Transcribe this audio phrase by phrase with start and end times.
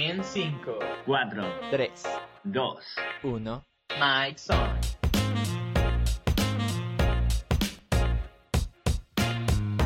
[0.00, 1.42] En 5, 4,
[1.72, 1.90] 3,
[2.44, 2.76] 2,
[3.24, 3.64] 1.
[3.98, 4.78] Mike Son.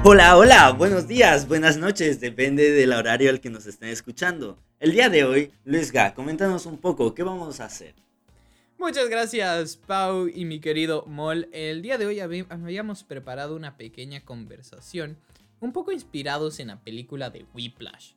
[0.05, 4.59] Hola, hola, buenos días, buenas noches, depende del horario al que nos estén escuchando.
[4.81, 7.95] El día de hoy, Luis Ga, coméntanos un poco, ¿qué vamos a hacer?
[8.77, 11.49] Muchas gracias, Pau y mi querido Mol.
[11.53, 15.17] El día de hoy habíamos preparado una pequeña conversación,
[15.61, 18.13] un poco inspirados en la película de Whiplash.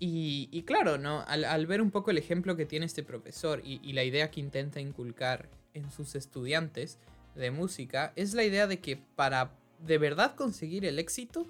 [0.00, 1.24] Y, claro, ¿no?
[1.26, 4.30] Al, al ver un poco el ejemplo que tiene este profesor y, y la idea
[4.30, 6.98] que intenta inculcar en sus estudiantes
[7.34, 11.46] de música, es la idea de que para de verdad conseguir el éxito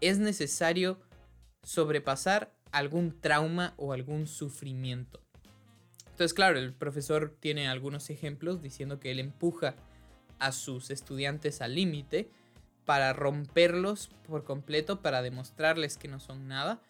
[0.00, 0.98] es necesario
[1.62, 5.20] sobrepasar algún trauma o algún sufrimiento.
[6.04, 9.74] Entonces, claro, el profesor tiene algunos ejemplos diciendo que él empuja
[10.38, 12.28] a sus estudiantes al límite
[12.84, 16.80] para romperlos por completo, para demostrarles que no son nada.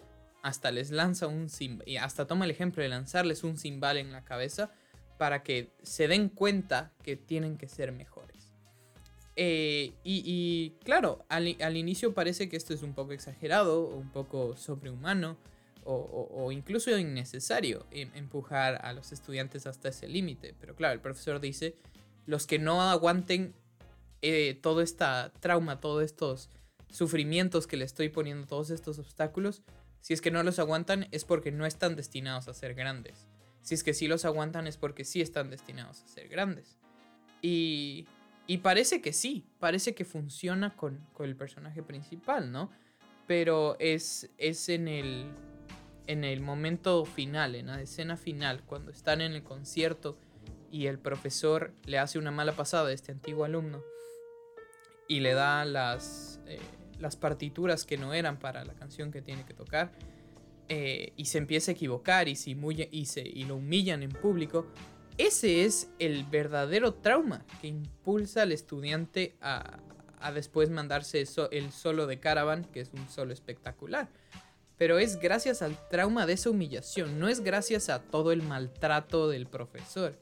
[0.45, 1.49] Hasta les lanza un
[1.87, 4.71] y hasta toma el ejemplo de lanzarles un cimbal en la cabeza
[5.17, 8.53] para que se den cuenta que tienen que ser mejores.
[9.37, 14.55] Eh, y, claro, al, al inicio parece que esto es un poco exagerado, un poco
[14.55, 15.39] sobrehumano,
[15.87, 20.55] o, incluso innecesario em, empujar a los estudiantes hasta ese límite.
[20.61, 21.75] Pero claro, el profesor dice,
[22.27, 23.55] los que no aguanten
[24.23, 25.05] eh, todo este
[25.41, 26.51] trauma, todos estos
[26.91, 29.63] sufrimientos que le estoy poniendo, todos estos obstáculos,
[30.05, 33.27] si es que no los aguantan es porque no están destinados a ser grandes.
[33.63, 36.77] Si es que sí los aguantan es porque sí están destinados a ser grandes.
[37.41, 38.07] Y,
[38.47, 42.71] y parece que sí, parece que funciona con, con el personaje principal, ¿no?
[43.27, 45.33] Pero es, es en el
[46.07, 50.19] en el momento final, en la escena final, cuando están en el concierto
[50.71, 53.83] y el profesor le hace una mala pasada a este antiguo alumno
[55.09, 56.61] y le da las, eh,
[56.99, 59.93] las partituras que no eran para la canción que tiene que tocar
[60.69, 62.51] eh, y se empieza a equivocar y, se
[62.91, 64.67] y, se, lo humillan en público,
[65.19, 69.79] ese es el verdadero trauma que impulsa al estudiante a,
[70.21, 74.09] a después mandarse eso, el solo de Caravan, que es un solo espectacular
[74.77, 79.29] pero es gracias al trauma de esa humillación, no es gracias a todo el maltrato
[79.29, 80.19] del profesor,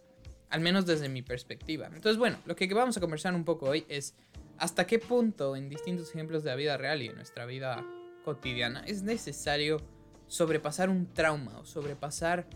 [0.51, 1.87] al menos desde mi perspectiva.
[1.87, 4.15] Entonces, bueno, lo que vamos a conversar un poco hoy es
[4.59, 7.85] hasta qué punto en distintos ejemplos de la vida real y en nuestra vida
[8.25, 9.79] cotidiana es necesario
[10.27, 12.47] sobrepasar un trauma o sobrepasar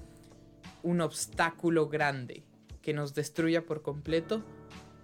[0.82, 2.44] un obstáculo grande
[2.82, 4.44] que nos destruya por completo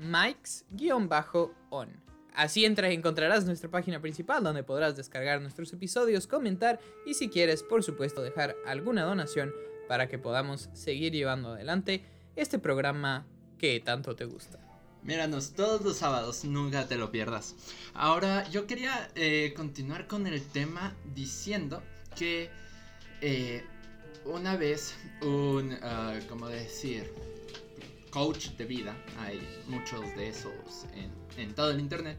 [0.00, 1.99] mikes-on.
[2.34, 7.28] Así entras y encontrarás nuestra página principal donde podrás descargar nuestros episodios, comentar y si
[7.28, 9.52] quieres, por supuesto, dejar alguna donación
[9.88, 12.04] para que podamos seguir llevando adelante
[12.36, 13.26] este programa
[13.58, 14.58] que tanto te gusta.
[15.02, 17.54] Míranos todos los sábados, nunca te lo pierdas.
[17.94, 21.82] Ahora, yo quería eh, continuar con el tema diciendo
[22.16, 22.50] que
[23.22, 23.64] eh,
[24.24, 27.10] una vez un, uh, ¿cómo decir?
[28.10, 30.86] Coach de vida, hay muchos de esos
[31.36, 32.18] en, todo el internet.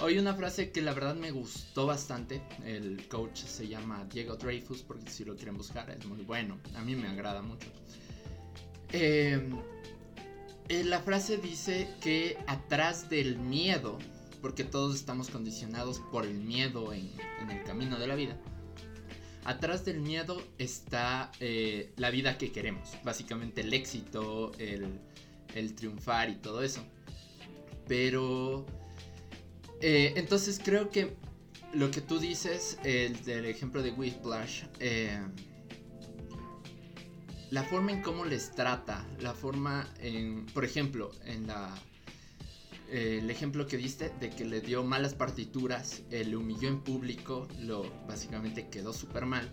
[0.00, 2.42] Oí una frase que la verdad me gustó bastante.
[2.64, 6.58] El coach se llama Diego Dreyfus, porque si lo quieren buscar es muy bueno.
[6.74, 7.68] A mí me agrada mucho.
[8.90, 9.40] Eh,
[10.68, 13.98] eh, la frase dice que atrás del miedo,
[14.42, 18.36] porque todos estamos condicionados por el miedo en el camino de la vida,
[19.44, 25.00] atrás del miedo está eh, la vida que queremos, básicamente el éxito, el,
[25.74, 26.84] triunfar y todo eso.
[27.86, 28.66] Pero,
[29.80, 31.14] eh, entonces creo que
[31.72, 35.20] lo que tú dices, el del ejemplo de Whiplash, eh,
[37.50, 41.72] la forma en cómo les trata, la forma en, por ejemplo, en la
[42.90, 46.80] eh, el ejemplo que diste de que le dio malas partituras, eh, le humilló en
[46.82, 49.50] público, lo básicamente quedó súper mal.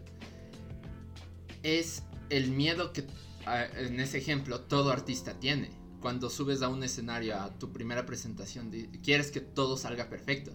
[1.64, 5.72] Es el miedo que uh, en ese ejemplo todo artista tiene.
[6.02, 8.72] Cuando subes a un escenario a tu primera presentación,
[9.04, 10.52] quieres que todo salga perfecto.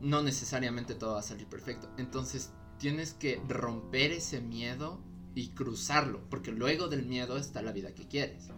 [0.00, 1.90] No necesariamente todo va a salir perfecto.
[1.98, 5.00] Entonces tienes que romper ese miedo
[5.34, 8.48] y cruzarlo, porque luego del miedo está la vida que quieres.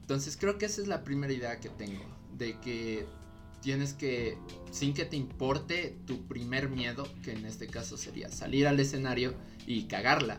[0.00, 2.04] Entonces creo que esa es la primera idea que tengo,
[2.38, 3.06] de que
[3.60, 4.38] tienes que,
[4.70, 9.34] sin que te importe tu primer miedo, que en este caso sería salir al escenario
[9.66, 10.38] y cagarla,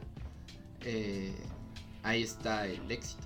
[0.86, 1.36] eh,
[2.04, 3.24] ahí está el éxito.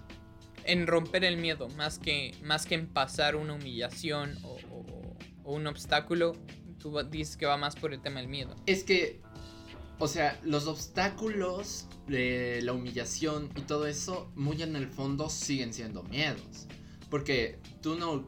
[0.66, 5.16] En romper el miedo, más que, más que en pasar una humillación o, o-
[5.46, 6.36] o un obstáculo,
[6.80, 8.56] tú dices que va más por el tema del miedo.
[8.66, 9.20] Es que,
[10.00, 15.74] o sea, los obstáculos, eh, la humillación y todo eso, muy en el fondo siguen
[15.74, 16.66] siendo miedos.
[17.10, 18.26] Porque tú no,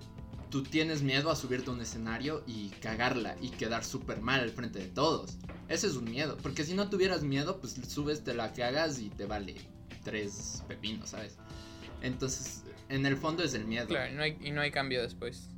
[0.55, 4.51] tú tienes miedo a subirte a un escenario y cagarla y quedar súper mal al
[4.51, 5.37] frente de todos.
[5.67, 6.37] Ese es un miedo.
[6.41, 9.57] Porque si no tuvieras miedo, pues subes, te la cagas y te vale
[10.05, 11.35] tres pepinos, ¿sabes?
[12.01, 13.87] Entonces, en el fondo es el miedo.
[13.87, 15.49] Claro, y no hay, cambio después.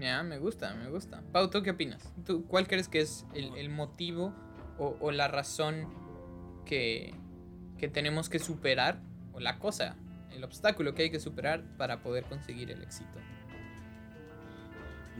[0.00, 1.22] Ya, me gusta, me gusta.
[1.30, 2.10] Pau, ¿tú qué opinas?
[2.24, 4.32] ¿Tú, ¿Cuál crees que es el, el motivo
[4.78, 5.92] o, o la razón
[6.64, 7.12] que,
[7.76, 9.02] que tenemos que superar?
[9.34, 9.94] O la cosa,
[10.34, 13.18] el obstáculo que hay que superar para poder conseguir el éxito.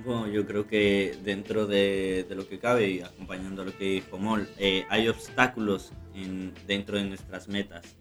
[0.04, 3.84] Bueno, yo creo que dentro de, de lo que cabe y acompañando a lo que
[3.84, 7.94] dijo Mol, eh, hay obstáculos en, dentro de nuestras metas.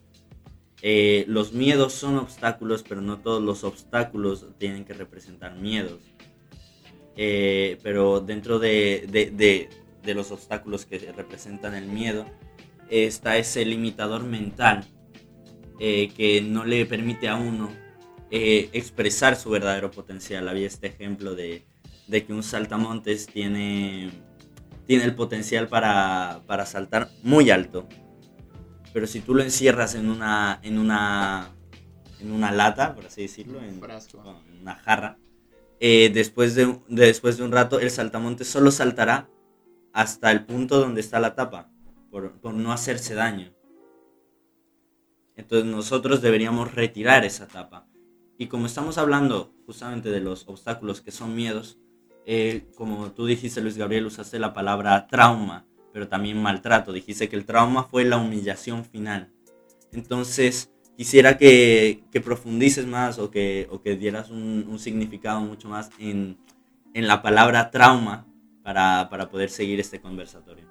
[0.81, 6.01] Eh, los miedos son obstáculos, pero no todos los obstáculos tienen que representar miedos.
[7.15, 9.69] Eh, pero dentro de, de- de-
[10.03, 12.25] de los obstáculos que representan el miedo
[12.89, 14.83] está ese limitador mental
[15.79, 17.69] eh, que no le permite a uno
[18.31, 20.47] eh, expresar su verdadero potencial.
[20.47, 21.65] Había este ejemplo de,
[22.07, 24.11] de que un saltamontes tiene,
[24.85, 27.87] tiene el potencial para, para saltar muy alto.
[28.93, 31.49] Pero si tú lo encierras en una, en una,
[32.19, 33.79] en una lata, por así decirlo, en,
[34.49, 35.17] en una jarra,
[35.79, 39.29] eh, después, de, de- después de un rato el saltamontes solo saltará
[39.91, 41.69] hasta el punto donde está la tapa,
[42.09, 43.53] por, por no hacerse daño.
[45.35, 47.87] Entonces nosotros deberíamos retirar esa tapa.
[48.37, 51.79] Y como estamos hablando justamente de los obstáculos que son miedos,
[52.25, 56.91] eh, como tú dijiste Luis Gabriel, usaste la palabra trauma, pero también maltrato.
[56.93, 59.31] Dijiste que el trauma fue la humillación final.
[59.91, 65.67] Entonces quisiera que, que profundices más o que, o que dieras un, un significado mucho
[65.69, 66.37] más en,
[66.93, 68.27] en la palabra trauma
[68.63, 70.65] para, para poder seguir este conversatorio.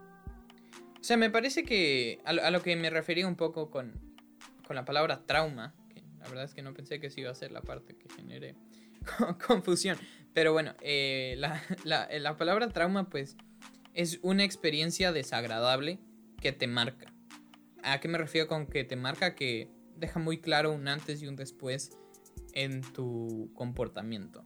[1.00, 3.92] O sea, me parece que a, lo- a lo que me refería un poco con,
[4.72, 5.74] con la palabra trauma,
[6.18, 8.56] la verdad es que no pensé que eso iba a ser la parte que genere
[9.18, 9.98] co- confusión.
[10.32, 13.36] Pero bueno, eh, la, la- la palabra trauma pues
[13.92, 15.98] es una experiencia desagradable
[16.40, 17.12] que te marca.
[17.82, 19.34] ¿A qué me refiero con que te marca?
[19.34, 21.90] Que deja muy claro un antes y un después
[22.54, 24.42] en tu comportamiento.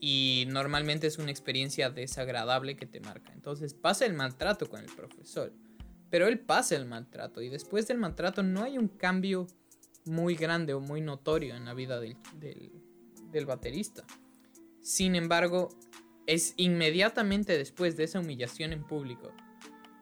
[0.00, 3.32] Y normalmente es una experiencia desagradable que te marca.
[3.32, 5.54] Entonces pasa el maltrato con el profesor.
[6.10, 7.40] Pero él pasa el maltrato.
[7.40, 9.46] Y después del maltrato no hay un cambio
[10.06, 14.04] muy grande o muy notorio en la vida del, del- baterista.
[14.82, 15.68] Sin embargo,
[16.26, 19.32] es inmediatamente después de esa humillación en público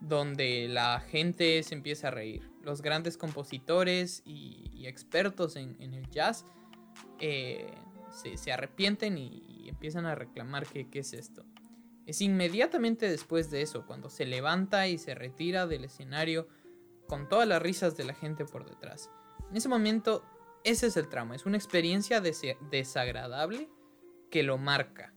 [0.00, 2.50] donde la gente se empieza a reír.
[2.62, 6.46] Los grandes compositores y, expertos en, el jazz
[7.20, 7.70] eh,
[8.37, 11.44] se, arrepienten y, y empiezan a reclamar que qué es esto.
[12.08, 16.49] Es inmediatamente después de eso, cuando se levanta y se retira del escenario
[17.06, 19.10] con todas las risas de la gente por detrás.
[19.50, 20.25] En ese momento,
[20.64, 21.37] ese es el trauma.
[21.37, 23.69] Es una experiencia desagradable
[24.31, 25.12] que lo marca.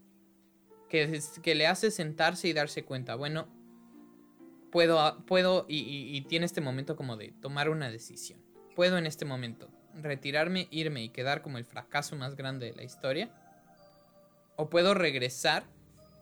[0.89, 3.47] Que, le hace sentarse y darse cuenta, bueno,
[4.69, 8.43] puedo, puedo y tiene este momento como de tomar una decisión.
[8.75, 12.83] Puedo en este momento retirarme, irme y quedar como el fracaso más grande de la
[12.83, 13.33] historia.
[14.57, 15.63] O puedo regresar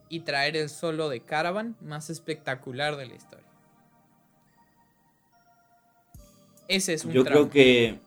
[0.10, 3.46] y traer el solo de Caravan más espectacular de la historia.
[6.68, 7.50] Ese es un Yo trauma.
[7.50, 8.00] creo que.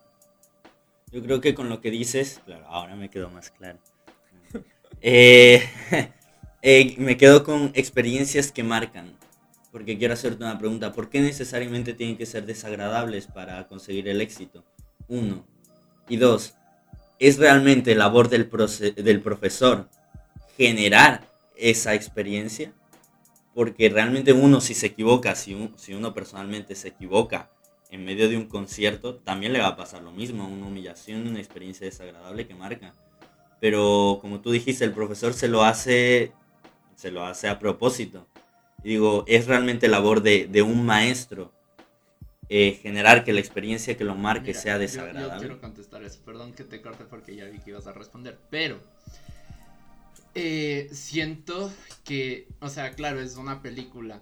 [1.10, 2.40] Yo creo que con lo que dices.
[2.44, 3.78] Claro, ahora me quedó más claro.
[5.04, 5.68] Eh,
[6.62, 9.16] eh, me quedo con experiencias que marcan.
[9.72, 10.92] Porque quiero hacerte una pregunta.
[10.92, 14.64] ¿Por qué necesariamente tienen que ser desagradables para conseguir el éxito?
[15.08, 15.44] Uno.
[16.08, 16.54] Y dos.
[17.18, 18.48] ¿Es realmente labor del,
[18.96, 19.88] del profesor
[20.56, 21.31] generar
[21.70, 22.72] esa experiencia?
[23.54, 27.50] Porque realmente uno si se equivoca, si, un- si uno personalmente se equivoca
[27.90, 31.38] en medio de un concierto, también le va a pasar lo mismo, una humillación, una
[31.38, 32.94] experiencia desagradable que marca.
[33.60, 36.32] Pero como tú dijiste, el profesor se lo hace,
[36.96, 38.26] se lo hace a propósito.
[38.82, 41.52] Y digo, es realmente labor de, de un maestro
[42.48, 45.32] eh, generar que la experiencia que lo marque Mira, sea yo- desagradable.
[45.34, 48.38] Yo, quiero contestar eso, perdón que te corte porque ya vi que ibas a responder,
[48.50, 48.80] pero
[50.34, 51.72] eh, siento
[52.04, 54.20] que, o sea, claro, es una película,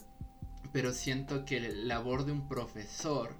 [0.73, 3.35] pero siento que la labor de un profesor,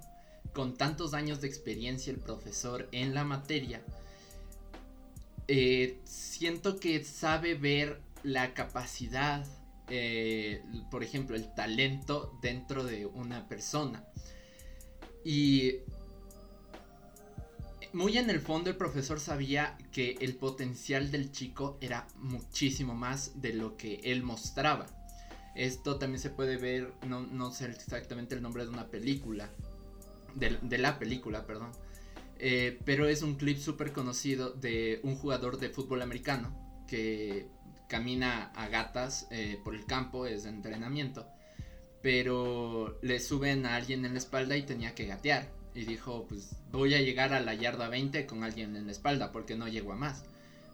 [0.53, 3.83] con tantos años de experiencia el profesor en la materia,
[5.49, 9.45] eh, siento que sabe ver la capacidad,
[9.89, 14.05] eh, por ejemplo, el talento dentro de una persona.
[15.25, 15.79] Y
[17.92, 23.40] muy en el fondo el profesor sabía que el potencial del chico era muchísimo más
[23.40, 24.87] de lo que él mostraba.
[25.54, 29.50] Esto también se puede ver, no, no sé exactamente el nombre de una película,
[30.35, 31.73] de, la película, perdón.
[32.38, 37.49] Eh, pero es un clip súper conocido de un jugador de fútbol americano que
[37.88, 41.26] camina a gatas eh, por el campo, es de entrenamiento.
[42.02, 45.60] Pero le suben a alguien en la espalda y tenía que gatear.
[45.75, 49.33] Y dijo, pues voy a llegar a la yarda 20 con alguien en la espalda
[49.33, 50.25] porque no llego a más.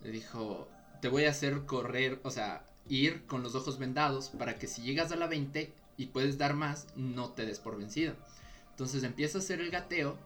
[0.02, 0.68] Le dijo,
[1.00, 4.82] te voy a hacer correr, o sea, ir con los ojos vendados para que si
[4.82, 8.14] llegas a la 20 y puedes dar más, no te des por vencido.
[8.70, 10.16] Entonces empieza a hacer el gateo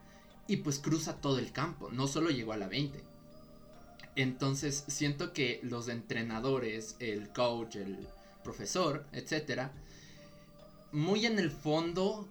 [0.47, 3.03] y pues cruza todo el campo, no solo llegó a la 20.
[4.17, 8.09] Entonces siento que los entrenadores, el coach, el
[8.43, 9.73] profesor, etcétera,
[10.93, 12.29] muy en el fondo,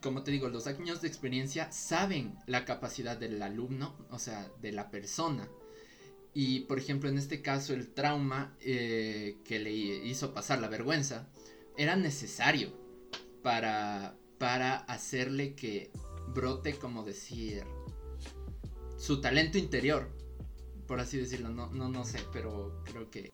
[0.00, 4.72] como te digo, los años de experiencia saben la capacidad del alumno, o sea, de
[4.72, 5.48] la persona.
[6.34, 11.28] Y por ejemplo, en este caso, el trauma eh, que le hizo pasar la vergüenza
[11.76, 12.72] era necesario
[13.42, 15.90] para, para hacerle que
[16.28, 17.64] brote, como decir,
[18.96, 20.10] su talento interior,
[20.86, 21.50] por así decirlo.
[21.50, 23.32] No, no, no sé, pero creo que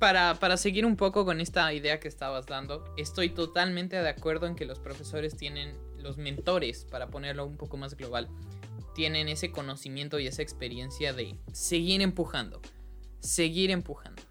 [0.00, 4.46] para, para, seguir un poco con esta idea que estabas dando, estoy totalmente de acuerdo
[4.46, 8.28] en que los profesores tienen, los mentores, para ponerlo un poco más global,
[8.94, 12.62] tienen ese conocimiento y esa experiencia de seguir empujando,
[13.20, 14.22] seguir empujando.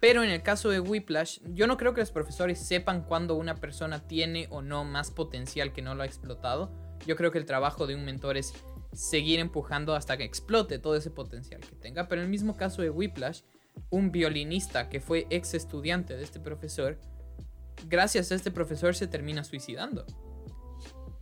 [0.00, 3.54] Pero en el caso de Whiplash, yo no creo que los profesores sepan cuándo una
[3.54, 6.72] persona tiene o no más potencial que no lo ha explotado.
[7.06, 8.52] Yo creo que el trabajo de un mentor es
[8.92, 12.08] seguir empujando hasta que explote todo ese potencial que tenga.
[12.08, 13.42] Pero en el mismo caso de Whiplash,
[13.90, 16.98] un violinista que fue ex estudiante de este profesor,
[17.88, 20.04] gracias a este profesor se termina suicidando.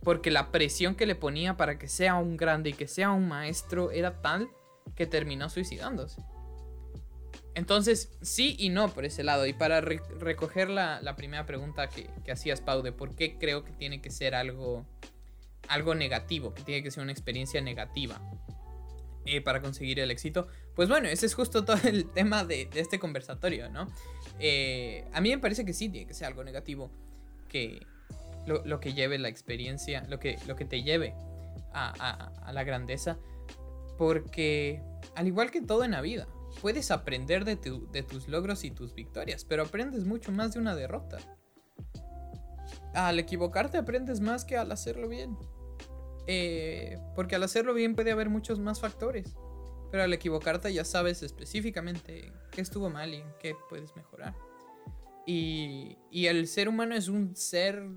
[0.01, 3.27] Porque la presión que le ponía para que sea un grande y que sea un
[3.27, 4.49] maestro era tal
[4.95, 6.21] que terminó suicidándose.
[7.55, 9.45] Entonces, sí y no por ese lado.
[9.45, 14.01] Y para recoger la, primera pregunta que, que, hacías, Pau, por qué creo que tiene
[14.01, 14.85] que ser algo,
[15.67, 18.19] algo negativo, que tiene que ser una experiencia negativa.
[19.25, 20.47] Eh, para conseguir el éxito.
[20.75, 23.87] Pues bueno, ese es justo todo el tema de, este conversatorio, ¿no?
[24.39, 26.91] Eh, a mí me parece que sí tiene que ser algo negativo,
[27.47, 27.85] que
[28.45, 31.15] lo, que lleve la experiencia, lo que, lo que te lleve
[31.73, 33.17] a, la grandeza,
[33.97, 34.81] porque
[35.15, 36.27] al igual que todo en la vida,
[36.61, 40.75] puedes aprender de, de tus logros y tus victorias, pero aprendes mucho más de una
[40.75, 41.17] derrota.
[42.93, 45.37] Al equivocarte aprendes más que al hacerlo bien.
[46.27, 49.35] Eh, porque al hacerlo bien puede haber muchos más factores.
[49.91, 54.35] Pero al equivocarte ya sabes específicamente qué estuvo mal y en qué puedes mejorar.
[55.25, 57.87] Y, y el ser humano es un ser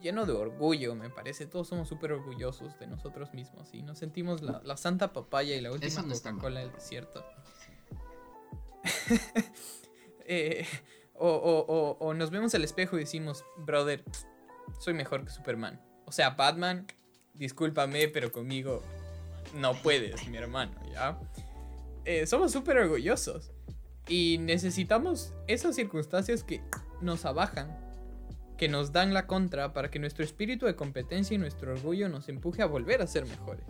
[0.00, 1.46] lleno de orgullo, me parece.
[1.46, 5.60] Todos somos súper orgullosos de nosotros mismos y nos sentimos la, la santa papaya y
[5.60, 7.24] la última Coca-Cola del desierto.
[10.24, 10.66] eh,
[11.14, 14.04] o, o, o, nos vemos al espejo y decimos, brother,
[14.78, 15.80] soy mejor que Superman.
[16.06, 16.86] O sea, Batman
[17.38, 18.82] discúlpame, pero conmigo
[19.54, 21.18] no puedes, mi hermano, ¿ya?
[22.04, 23.50] Eh, somos súper orgullosos
[24.08, 26.62] y necesitamos esas circunstancias que
[27.00, 27.76] nos abajan,
[28.56, 32.28] que nos dan la contra para que nuestro espíritu de competencia y nuestro orgullo nos
[32.28, 33.66] empuje a volver a ser mejores.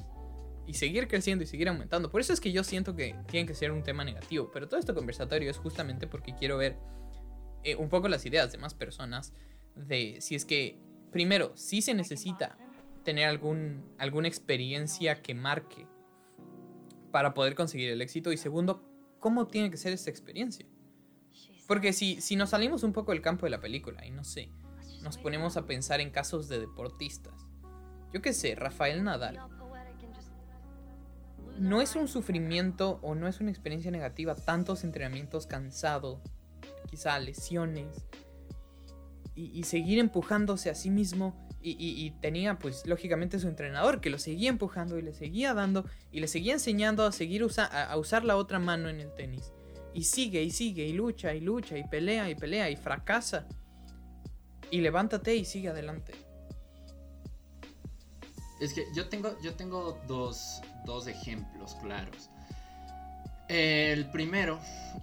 [0.67, 2.11] Y seguir creciendo y seguir aumentando.
[2.11, 4.51] Por eso es que yo siento que tiene que ser un tema negativo.
[4.53, 6.77] Pero todo este conversatorio es justamente porque quiero ver
[7.65, 9.33] eh, un poco las ideas de más personas.
[9.75, 10.79] De si es que,
[11.11, 12.59] primero, si se necesita
[13.09, 15.87] tener algún, alguna experiencia que marque
[17.11, 18.33] para poder conseguir el éxito.
[18.33, 18.87] Y segundo,
[19.19, 20.67] ¿cómo tiene que ser esta experiencia?
[21.67, 24.51] Porque si, si nos salimos un poco del campo de la película y no sé,
[25.01, 27.33] nos ponemos a pensar en casos de deportistas.
[28.13, 29.41] Yo qué sé, Rafael Nadal.
[31.59, 36.21] No es un sufrimiento o no es una experiencia negativa tantos entrenamientos cansados,
[36.91, 38.05] quizá lesiones,
[39.35, 44.49] y seguir empujándose a sí mismo y, tenía pues lógicamente su entrenador que lo seguía
[44.49, 48.59] empujando y le seguía dando y le seguía enseñando a seguir a, usar la otra
[48.59, 49.53] mano en el tenis.
[49.93, 53.47] Y sigue y sigue y lucha y lucha y pelea y pelea y fracasa.
[54.71, 56.13] Y levántate y sigue adelante.
[58.61, 62.31] Es que yo tengo, yo tengo dos, dos ejemplos claros.
[63.49, 64.61] El primero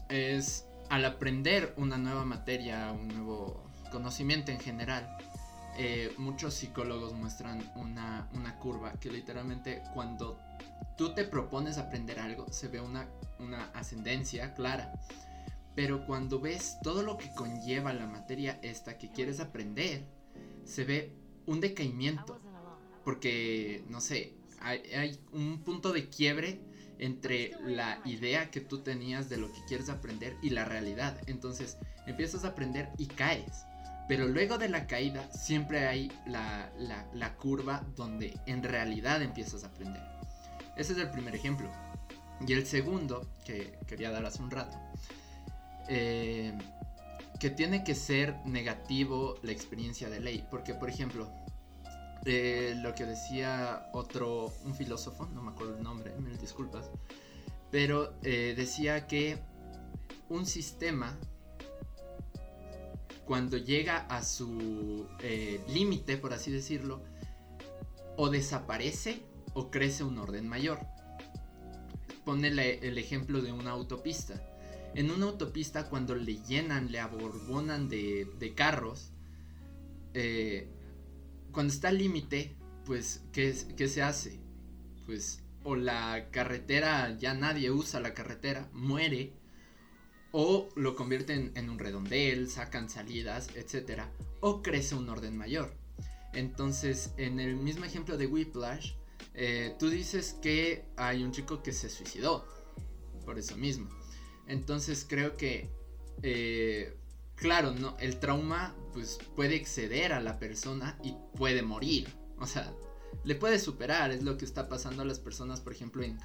[0.09, 5.17] es al aprender una nueva materia, un nuevo conocimiento en general
[5.77, 8.29] eh, muchos psicólogos muestran una,
[8.59, 10.39] curva que literalmente cuando
[10.97, 13.07] tú te propones aprender algo, se ve una,
[13.39, 14.93] una ascendencia clara.
[15.75, 20.05] Pero cuando ves todo lo que conlleva la materia esta que quieres aprender,
[20.63, 21.11] se ve
[21.45, 22.39] un decaimiento.
[23.03, 26.59] Porque, no sé, hay un punto de quiebre
[26.97, 31.19] entre la idea que tú tenías de lo que quieres aprender y la realidad.
[31.27, 31.77] Entonces
[32.07, 33.65] empiezas a aprender y caes.
[34.07, 39.67] Pero luego de la caída siempre hay la, la- curva donde en realidad empiezas a
[39.67, 40.01] aprender.
[40.77, 41.71] Ese es el primer ejemplo.
[42.45, 44.77] Y el segundo, que quería dar hace un rato,
[45.87, 46.53] eh,
[47.39, 50.45] que tiene que ser negativo la experiencia de ley.
[50.51, 51.31] Porque, por ejemplo,
[52.25, 56.89] eh, lo que decía otro, un filósofo, no me acuerdo el nombre, mil disculpas,
[57.71, 59.37] pero eh, decía que
[60.29, 61.17] un sistema,
[63.25, 67.01] cuando llega a su eh, límite, por así decirlo,
[68.17, 69.21] o desaparece
[69.53, 70.79] o crece un orden mayor.
[72.23, 74.41] Pone el ejemplo de una autopista.
[74.93, 79.11] En una autopista, cuando le llenan, le aborbonan de, carros,
[80.13, 80.69] eh,
[81.51, 82.55] cuando está al límite,
[82.85, 84.39] pues, ¿qué, ¿qué se hace?
[85.05, 89.33] Pues, o la carretera, ya nadie usa la carretera, muere,
[90.37, 94.01] o lo convierten en un redondel, sacan salidas, etc.
[94.41, 95.73] O crece un orden mayor.
[96.33, 98.95] Entonces, en el mismo ejemplo de Whiplash,
[99.33, 102.45] eh, tú dices que hay un chico que se suicidó,
[103.23, 103.89] por eso mismo.
[104.45, 105.69] Entonces creo que,
[106.21, 106.93] eh,
[107.37, 112.09] claro, no, el trauma pues puede exceder a la persona y puede morir.
[112.39, 112.73] O sea,
[113.23, 116.19] le puede superar, es lo que está pasando a las personas, por ejemplo, en,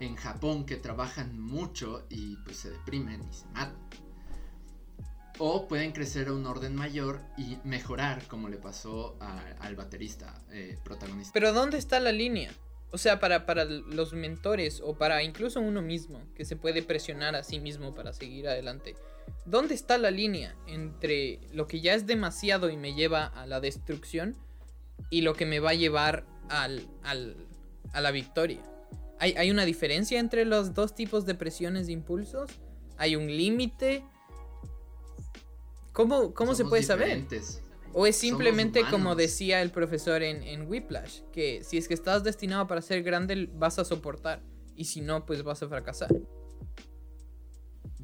[0.00, 3.76] en Japón que trabajan mucho y pues se deprimen y se matan.
[5.38, 9.16] O pueden crecer a un orden mayor y mejorar, como le pasó
[9.60, 11.32] al baterista eh, protagonista.
[11.32, 12.52] Pero ¿dónde está la línea?
[12.92, 17.34] O sea, para, para los mentores o para incluso uno mismo, que se puede presionar
[17.34, 18.94] a sí mismo para seguir adelante.
[19.44, 23.58] ¿Dónde está la línea entre lo que ya es demasiado y me lleva a la
[23.58, 24.36] destrucción
[25.10, 27.48] y lo que me va a llevar al, al-
[27.92, 28.62] a la victoria?
[29.18, 32.50] ¿Hay, ¿Hay una diferencia entre los dos tipos de presiones de impulsos?
[32.96, 34.04] ¿Hay un límite?
[35.92, 37.24] ¿Cómo, cómo se puede saber?
[37.92, 42.24] O es simplemente como decía el profesor en, en Whiplash, que si es que estás
[42.24, 44.42] destinado para ser grande vas a soportar
[44.74, 46.12] y si no pues vas a fracasar.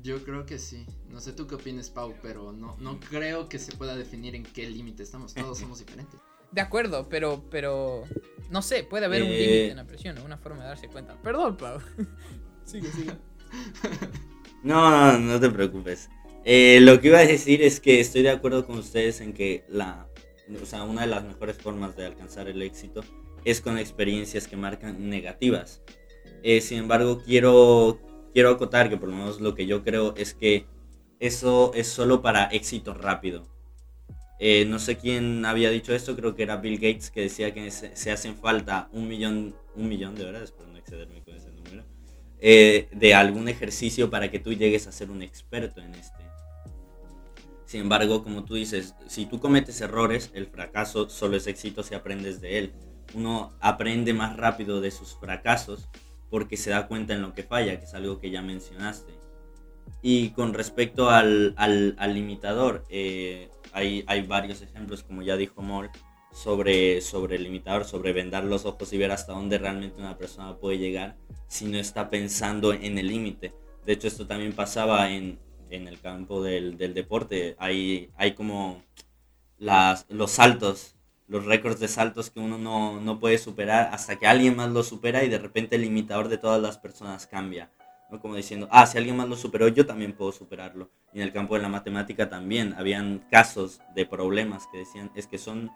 [0.03, 0.87] Yo creo que sí.
[1.09, 4.44] No sé tú qué opinas, Pau, pero no, no creo que se pueda definir en
[4.44, 5.35] qué límite estamos.
[5.35, 6.20] Todos somos diferentes.
[6.53, 8.05] De acuerdo, pero pero
[8.51, 9.39] no sé, puede haber un Eh.
[9.39, 11.17] límite en la presión, o una forma de darse cuenta.
[11.23, 11.79] Perdón, Pau.
[12.65, 13.13] sigue, sigue.
[14.63, 16.11] No, no, no te preocupes.
[16.45, 19.65] Eh, lo que iba a decir es que estoy de acuerdo con ustedes en que
[19.69, 20.07] la,
[20.61, 23.03] o sea, una de las mejores formas de alcanzar el éxito
[23.47, 25.83] es con experiencias que marcan negativas.
[26.43, 28.01] Eh, sin embargo, quiero,
[28.35, 30.67] quiero acotar que por lo menos lo que yo creo es que
[31.21, 33.47] eso es solo para éxito rápido.
[34.42, 37.70] Eh, no sé quién había dicho esto, creo que era Bill Gates que decía que
[37.70, 41.85] se, hacen falta un millón, un millón de verdad, espero no excederme con ese número,
[42.38, 46.24] eh, de algún ejercicio para que tú llegues a ser un experto en este.
[47.66, 51.94] Sin embargo, como tú dices, si tú cometes errores, el fracaso solo es éxito si
[51.94, 52.72] aprendes de él.
[53.12, 55.90] Uno aprende más rápido de sus fracasos
[56.31, 59.12] porque se da cuenta en lo que falla, que es algo que ya mencionaste.
[60.00, 65.91] Y con respecto al, al, al limitador, eh, hay, varios ejemplos, como ya dijo Moll,
[66.33, 70.57] sobre, sobre el limitador, sobre vendar los ojos y ver hasta dónde realmente una persona
[70.57, 71.17] puede llegar
[71.49, 73.53] si no está pensando en el límite.
[73.85, 75.39] De hecho, esto también pasaba en,
[75.71, 77.57] en el campo del, del deporte.
[77.59, 78.83] Hay, hay como
[79.59, 80.95] las, los saltos,
[81.27, 84.83] los récords de saltos que uno no, no puede superar hasta que alguien más lo
[84.83, 87.71] supera y de repente el limitador de todas las personas cambia.
[88.11, 88.21] ¿no?
[88.21, 90.91] Como diciendo, ah, si alguien más lo superó, yo también puedo superarlo.
[91.12, 95.27] Y en el campo de la matemática también habían casos de problemas que decían, es
[95.27, 95.70] que son,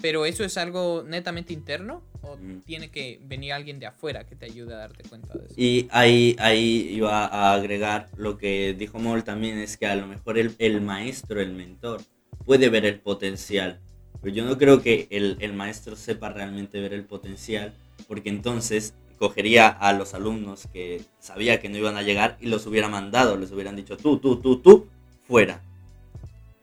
[0.00, 2.60] Pero eso es algo netamente interno o Mm.
[2.66, 5.54] tiene que venir alguien de afuera que te ayude a darte cuenta de eso.
[5.56, 10.06] Y ahí, ahí iba a agregar lo que dijo Moll también, es que a lo
[10.06, 12.02] mejor el, el maestro, el mentor,
[12.44, 13.80] puede ver el potencial.
[14.22, 17.72] Pero yo no creo que el, el maestro sepa realmente ver el potencial,
[18.06, 22.66] porque entonces cogería a los alumnos que sabía que no iban a llegar y los
[22.66, 24.88] hubiera mandado, les hubieran dicho tú, tú, tú, tú,
[25.26, 25.62] fuera.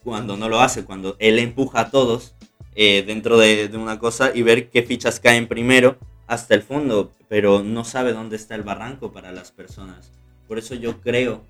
[0.03, 2.33] Cuando no lo hace, cuando él empuja a todos
[2.79, 7.11] eh, dentro de, de una cosa y ver qué fichas caen primero hasta el fondo,
[7.27, 10.11] pero no sabe dónde está el barranco para las personas.
[10.47, 11.43] Por eso yo creo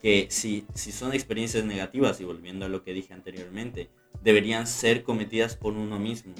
[0.00, 3.90] que si, si son experiencias negativas, y volviendo a lo que dije anteriormente,
[4.22, 6.34] deberían ser cometidas por uno mismo.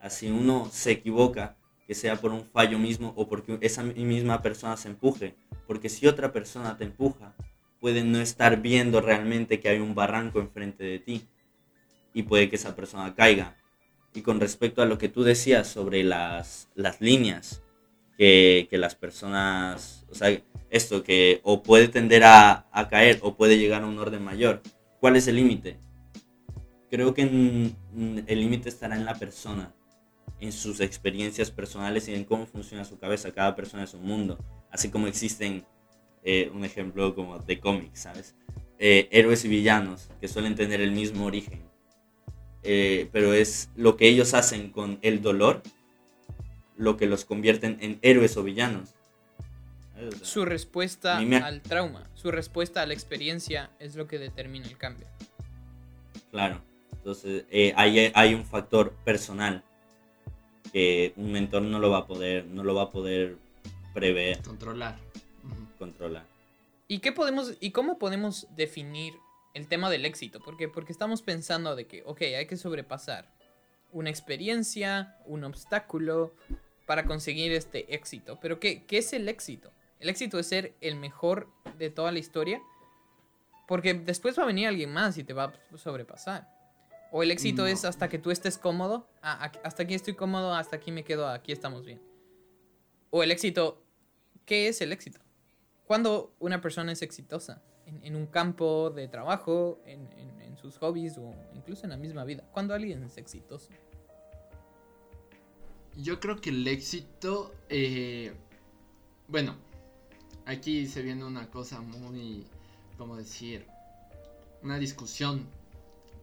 [0.00, 4.76] Así uno se equivoca, que sea por un fallo mismo o porque esa misma persona
[4.76, 5.34] se empuje.
[5.66, 7.34] Porque si otra persona te empuja,
[7.80, 11.26] puede no estar viendo realmente que hay un barranco enfrente de ti
[12.16, 13.58] y puede que esa persona caiga.
[14.14, 17.62] Y con respecto a lo que tú decías sobre las, las líneas,
[18.16, 20.30] que, que las personas, o sea,
[20.70, 24.62] esto que o puede tender a, a caer o puede llegar a un orden mayor,
[24.98, 25.78] ¿cuál es el límite?
[26.88, 29.74] Creo que el límite estará en la persona,
[30.40, 33.32] en sus experiencias personales y en cómo funciona su cabeza.
[33.32, 34.38] Cada persona es un mundo,
[34.70, 35.66] así como existen,
[36.24, 38.34] eh, un ejemplo como de cómics, ¿sabes?
[38.78, 41.75] Eh, héroes y villanos que suelen tener el mismo origen.
[42.68, 45.62] Eh, pero es lo que ellos hacen con el dolor
[46.76, 48.90] lo que los convierten en héroes o villanos.
[49.94, 50.14] ¿Sabes?
[50.14, 54.18] O sea, Su respuesta me- al trauma, su respuesta a la experiencia es lo que
[54.18, 55.06] determina el cambio.
[56.30, 56.60] Claro.
[56.92, 59.62] Entonces, eh, hay, hay un factor personal
[60.72, 63.36] que un mentor no lo va a poder, no lo va a poder
[63.94, 64.98] prever, Controlar.
[65.78, 66.26] Controlar.
[66.88, 69.14] ¿Y qué podemos y cómo podemos definir
[69.56, 70.40] el tema del éxito?
[70.40, 73.32] Porque porque estamos pensando de que, ok, hay que sobrepasar
[73.90, 76.34] una experiencia, un obstáculo
[76.84, 78.38] para conseguir este éxito.
[78.40, 79.72] Pero ¿qué, qué es el éxito?
[79.98, 82.60] ¿El éxito es ser el mejor de toda la historia?
[83.66, 86.46] Porque después va a venir alguien más y te va a sobrepasar.
[87.10, 87.68] O el éxito No.
[87.68, 89.08] es hasta que tú estés cómodo.
[89.22, 92.00] Ah, hasta aquí estoy cómodo, hasta aquí me quedo, aquí estamos bien.
[93.10, 93.82] O el éxito,
[94.44, 95.20] ¿qué es el éxito?
[95.86, 101.32] Cuando una persona es exitosa en, un campo de trabajo, en, en- sus hobbies o
[101.54, 102.42] incluso en la misma vida.
[102.50, 103.68] Cuando alguien es exitoso.
[105.96, 108.32] Yo creo que el éxito, eh,
[109.28, 109.54] bueno,
[110.46, 112.46] aquí se viene una cosa muy,
[112.96, 113.66] ¿cómo decir?
[114.62, 115.46] Una discusión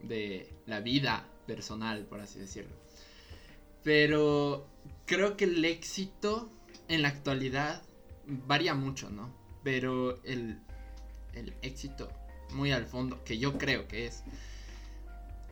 [0.02, 2.76] de la vida personal, por así decirlo.
[3.84, 4.66] Pero
[5.06, 6.50] creo que el éxito
[6.88, 7.84] en la actualidad
[8.26, 9.32] varía mucho, ¿no?
[9.64, 10.60] Pero el,
[11.36, 12.10] el éxito
[12.52, 14.24] muy al fondo, que yo creo que es,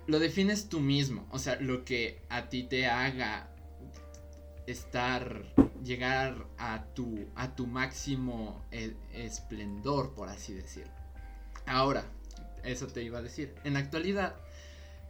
[0.08, 1.28] lo defines tú mismo.
[1.32, 3.48] O sea, lo que a ti te haga
[4.67, 5.44] estar,
[5.84, 10.94] llegar a tu, a tu máximo e- esplendor, por así decirlo.
[11.65, 12.06] Ahora,
[12.63, 13.56] eso te iba a decir.
[13.63, 14.36] En la actualidad,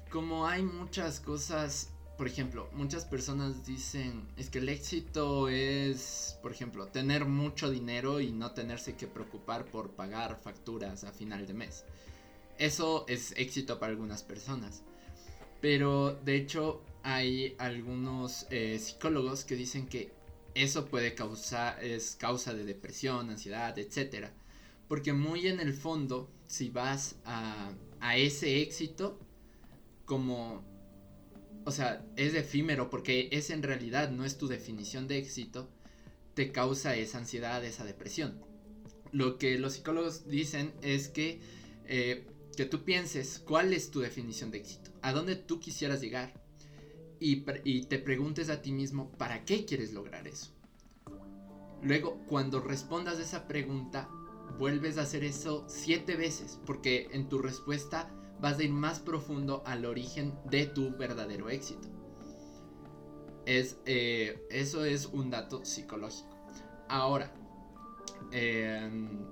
[0.10, 6.52] como hay muchas cosas, por ejemplo, muchas personas dicen, es que el éxito es, por
[6.52, 11.54] ejemplo, tener mucho dinero y no tenerse que preocupar por pagar facturas a final de
[11.54, 11.84] mes.
[12.58, 14.84] Eso es éxito para algunas personas.
[15.62, 20.12] Pero de hecho hay algunos eh, psicólogos que dicen que
[20.54, 24.28] eso puede causar, es causa de depresión, ansiedad, etc.
[24.88, 29.18] Porque muy en el fondo, si vas a, a ese éxito,
[30.06, 30.64] como,
[31.66, 35.70] o sea, es efímero porque ese en realidad no es tu definición de éxito,
[36.34, 38.40] te causa esa ansiedad, esa depresión.
[39.12, 41.42] Lo que los psicólogos dicen es que,
[41.86, 46.34] eh, que tú pienses cuál es tu definición de éxito, a dónde tú quisieras llegar
[47.20, 50.52] y, y te preguntes a ti mismo para qué quieres lograr eso.
[51.84, 54.10] Luego, cuando respondas esa pregunta,
[54.58, 58.10] vuelves a hacer eso siete veces, porque en tu respuesta
[58.42, 61.88] vas a ir más profundo al origen de tu verdadero éxito.
[63.46, 66.30] Es, eh, eso es un dato psicológico.
[66.90, 67.32] Ahora,
[68.32, 69.26] em,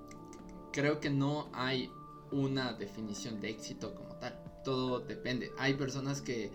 [0.72, 1.92] creo que no hay
[2.32, 4.38] una definición de éxito como tal.
[4.64, 5.52] Todo depende.
[5.58, 6.52] Hay personas que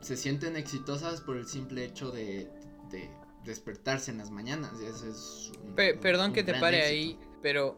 [0.00, 2.50] se sienten exitosas por el simple hecho de,
[2.90, 3.10] de
[3.44, 4.72] despertarse en las mañanas.
[4.82, 6.92] y eso es un- Pe- un- perdón un que te pare éxito.
[7.20, 7.76] ahí, pero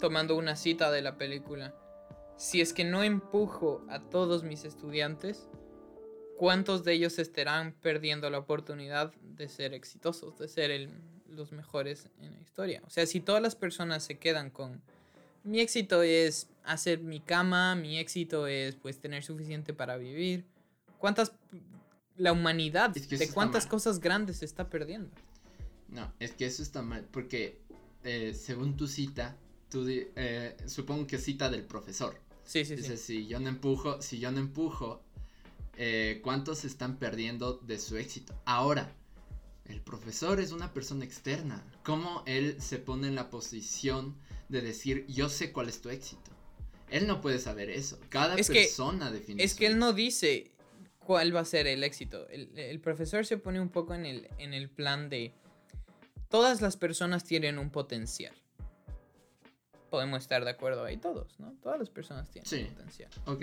[0.00, 1.74] tomando una cita de la película.
[2.42, 5.46] Si es que no empujo a todos mis estudiantes,
[6.36, 10.90] ¿cuántos de ellos estarán perdiendo la oportunidad de ser exitosos, de ser el-
[11.28, 12.82] los mejores en la historia?
[12.84, 14.82] O sea, si todas las personas se quedan con
[15.44, 20.44] mi éxito es hacer mi cama, mi éxito es pues tener suficiente para vivir,
[20.98, 21.32] ¿Cuántas...
[22.16, 25.10] La humanidad, Es que eso de cuántas cosas grandes se está perdiendo.
[25.88, 27.60] No, es que eso está mal, porque
[28.02, 29.36] eh, según tu cita,
[29.74, 32.20] eh, supongo que cita del profesor.
[32.44, 33.02] Sí, sí, Dice, sí.
[33.22, 35.02] si yo no empujo, si yo no empujo,
[35.76, 38.34] eh, ¿cuántos se están perdiendo de su éxito?
[38.44, 38.92] Ahora,
[39.66, 41.64] el profesor es una persona externa.
[41.84, 44.16] ¿Cómo él se pone en la posición
[44.48, 46.30] de decir, yo sé cuál es tu éxito?
[46.90, 47.98] Él no puede saber eso.
[48.10, 50.50] Cada Es que- persona define Es que él no dice
[50.98, 52.28] cuál va a ser el éxito.
[52.28, 55.32] El, el profesor se pone un poco en el, en el plan de
[56.28, 58.34] todas las personas tienen un potencial.
[59.92, 61.52] Podemos estar de acuerdo ahí todos, ¿no?
[61.62, 62.64] Todas las personas tienen Sí.
[62.64, 63.10] potencial.
[63.26, 63.42] Ok.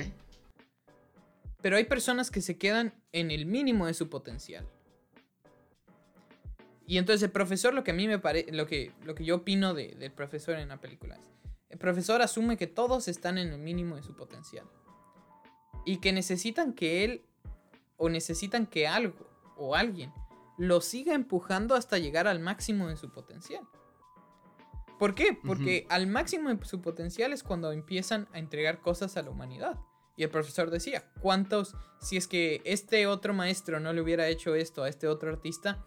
[1.61, 4.67] Pero hay personas que se quedan en el mínimo de su potencial.
[6.87, 9.35] Y entonces el profesor, lo que a mí me parece, lo que, lo que yo
[9.35, 11.31] opino de- del profesor en la película es,
[11.69, 14.65] el profesor asume que todos están en el mínimo de su potencial.
[15.85, 17.21] Y que necesitan que él,
[17.97, 20.11] o necesitan que algo, o alguien,
[20.57, 23.61] lo siga empujando hasta llegar al máximo de su potencial.
[24.99, 25.39] ¿Por qué?
[25.45, 29.79] Porque al máximo de su potencial es cuando empiezan a entregar cosas a la humanidad.
[30.17, 34.55] Y el profesor decía, ¿cuántos, si es que este otro maestro no le hubiera hecho
[34.55, 35.85] esto a este otro artista,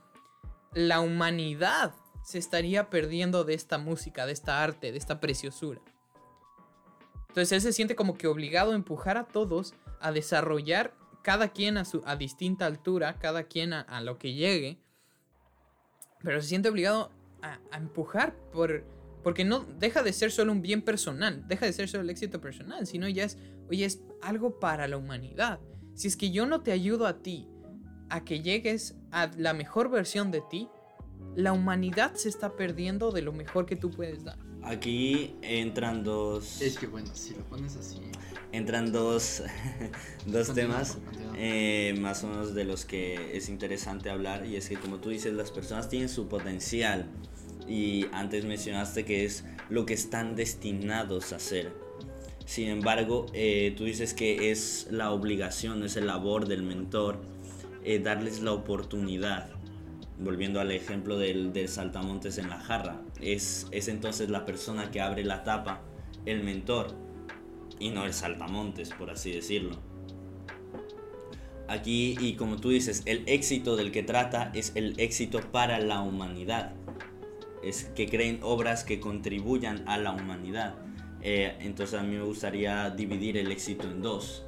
[0.72, 1.94] la humanidad
[2.25, 5.83] se estaría perdiendo de esta música, de esta arte, de esta preciosura?
[7.29, 11.77] Entonces él se siente como que obligado a empujar a todos a desarrollar cada quien
[11.77, 14.79] a, su, a distinta altura, cada quien a, a lo que llegue,
[16.22, 17.11] pero se siente obligado
[17.42, 18.85] a, a empujar por,
[19.22, 22.40] porque no deja de ser solo un bien personal, deja de ser solo el éxito
[22.40, 23.38] personal, sino ya es,
[23.70, 25.61] oye, es algo para la humanidad.
[25.94, 27.48] Si es que yo no te ayudo a ti
[28.08, 30.68] a que llegues a la mejor versión de ti,
[31.37, 34.38] la humanidad se está perdiendo de lo mejor que tú puedes dar.
[34.62, 36.61] Aquí entran dos.
[36.61, 38.00] Es que bueno, si lo pones así.
[38.52, 39.42] Entran dos,
[40.26, 41.32] dos Continúa, temas continúa.
[41.37, 44.44] eh, más o menos de los que es interesante hablar.
[44.46, 47.06] Y es que, como tú dices, las personas tienen su potencial.
[47.72, 51.72] Y antes mencionaste que es lo que están destinados a hacer.
[52.44, 57.22] Sin embargo, eh, tú dices que es la obligación, es el labor del mentor
[57.82, 59.48] eh, darles la oportunidad.
[60.18, 65.00] Volviendo al ejemplo del, del saltamontes en la jarra, es, es entonces la persona que
[65.00, 65.80] abre la tapa,
[66.26, 66.94] el mentor,
[67.78, 69.78] y no el saltamontes, por así decirlo.
[71.68, 76.02] Aquí, y como tú dices, el éxito del que trata es el éxito para la
[76.02, 76.74] humanidad.
[77.62, 80.75] Es que creen obras que contribuyan a la humanidad.
[81.22, 84.44] Eh, entonces a mí me gustaría dividir el éxito en dos.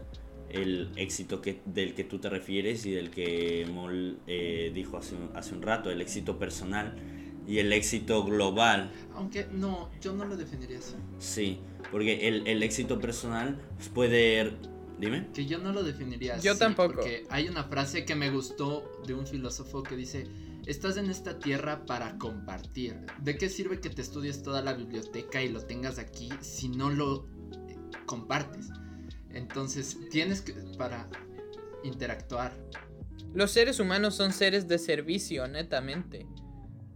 [0.50, 5.14] El éxito que, del que tú te refieres y del que Moll eh, dijo hace,
[5.16, 6.94] un- hace un rato, el éxito personal
[7.46, 8.90] y el éxito global.
[9.14, 10.94] Aunque no, yo no lo definiría así.
[11.18, 11.58] Sí,
[11.90, 13.60] porque el, el éxito personal
[13.94, 14.52] puede...
[14.98, 15.26] Dime.
[15.34, 16.46] Que yo no lo definiría así.
[16.46, 16.94] Yo tampoco.
[16.94, 20.28] Porque hay una frase que me gustó de un filósofo que dice:
[20.66, 22.96] Estás en esta tierra para compartir.
[23.20, 26.88] ¿De qué sirve que te estudies toda la biblioteca y lo tengas aquí si no
[26.88, 27.26] lo
[27.68, 28.70] eh, compartes?
[29.30, 30.54] Entonces, tienes que.
[30.78, 31.06] para
[31.82, 32.52] interactuar.
[33.34, 36.26] Los seres humanos son seres de servicio, netamente.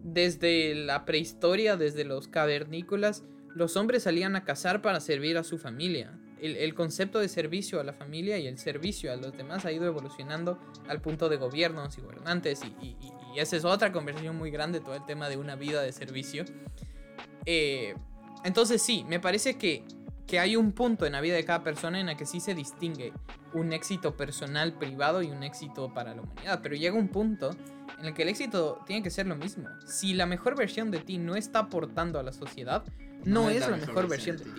[0.03, 5.59] Desde la prehistoria, desde los cavernícolas, los hombres salían a cazar para servir a su
[5.59, 6.19] familia.
[6.41, 9.73] El, el concepto de servicio a la familia y el servicio a los demás ha
[9.73, 13.93] ido evolucionando al punto de gobiernos y gobernantes y, y- y- y esa es otra
[13.93, 16.45] conversación muy grande, todo el tema de una vida de servicio.
[17.47, 17.95] Eh,
[18.45, 19.85] entonces sí, me parece que,
[20.27, 22.55] que hay un punto en la vida de cada persona en la que sí se
[22.55, 23.13] distingue
[23.55, 26.61] un éxito personal privado y un éxito para la humanidad.
[26.63, 27.51] Pero llega un punto
[27.99, 29.69] en el que el éxito tiene que ser lo mismo.
[29.87, 32.85] Si la mejor versión de ti no está aportando a la sociedad,
[33.25, 34.51] no, es, la mejor, versión de ti.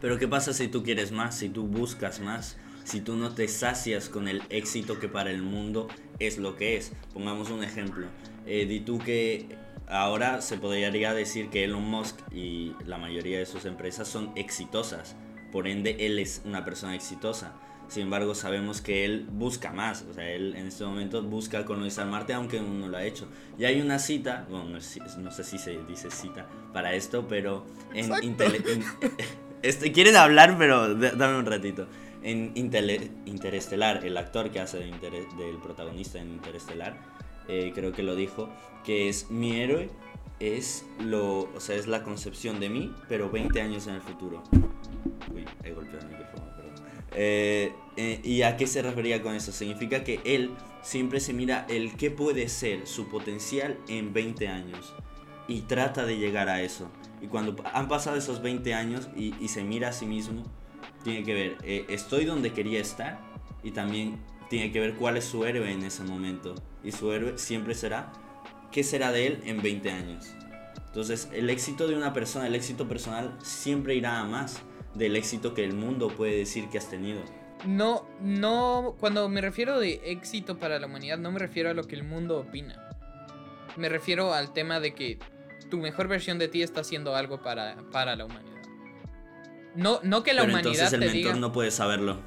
[0.00, 3.48] Pero ¿qué pasa si tú quieres más, si tú buscas más, si tú no te
[3.48, 6.92] sacias con el éxito que para el mundo es lo que es?
[7.12, 8.06] Pongamos un ejemplo.
[8.46, 13.46] Eh, di tú que ahora se podría decir que Elon Musk y la mayoría de
[13.46, 15.16] sus empresas son exitosas.
[15.52, 17.52] Por ende, él es una persona exitosa.
[17.92, 20.06] Sin embargo, sabemos que él busca más.
[20.10, 23.26] O sea, él en este momento busca colonizar Marte, aunque aún no lo ha hecho.
[23.58, 27.26] Y hay una cita, bueno, no, sé- no sé si se dice cita para esto,
[27.28, 28.10] pero en
[29.62, 31.86] este, quieren hablar, pero dame un ratito.
[32.22, 34.86] En Intele- Interestelar, el actor que hace de
[35.36, 36.96] del protagonista en Interestelar,
[37.48, 38.48] eh, creo que lo dijo,
[38.84, 39.90] que es mi héroe,
[40.40, 44.42] es lo, o sea, es la concepción de mí, pero 20 años en el futuro.
[45.34, 46.72] Uy, he golpeado el micrófono, perdón.
[47.14, 49.52] Eh, eh, ¿Y a qué se refería con eso?
[49.52, 50.50] Significa que él
[50.82, 54.94] siempre se mira el qué puede ser su potencial en 20 años
[55.46, 56.90] y trata de llegar a eso.
[57.20, 60.44] Y cuando han pasado esos 20 años y, y se mira a sí mismo,
[61.04, 63.20] tiene que ver, eh, estoy donde quería estar
[63.62, 66.54] y también tiene que ver cuál es su héroe en ese momento.
[66.82, 68.12] Y su héroe siempre será,
[68.70, 70.26] ¿qué será de él en 20 años?
[70.86, 74.60] Entonces, el éxito de una persona, el éxito personal, siempre irá a más
[74.94, 77.22] del éxito que el mundo puede decir que has tenido.
[77.64, 81.84] No, no, cuando me refiero de éxito para la humanidad, no me refiero a lo
[81.84, 82.88] que el mundo opina.
[83.76, 85.18] Me refiero al tema de que
[85.70, 88.52] tu mejor versión de ti está haciendo algo para, para la humanidad.
[89.74, 91.34] No, no que la Pero humanidad entonces el te mentor diga.
[91.40, 92.20] no puede saberlo.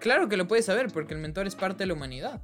[0.00, 2.42] Claro que lo puedes saber, porque el mentor es parte de la humanidad.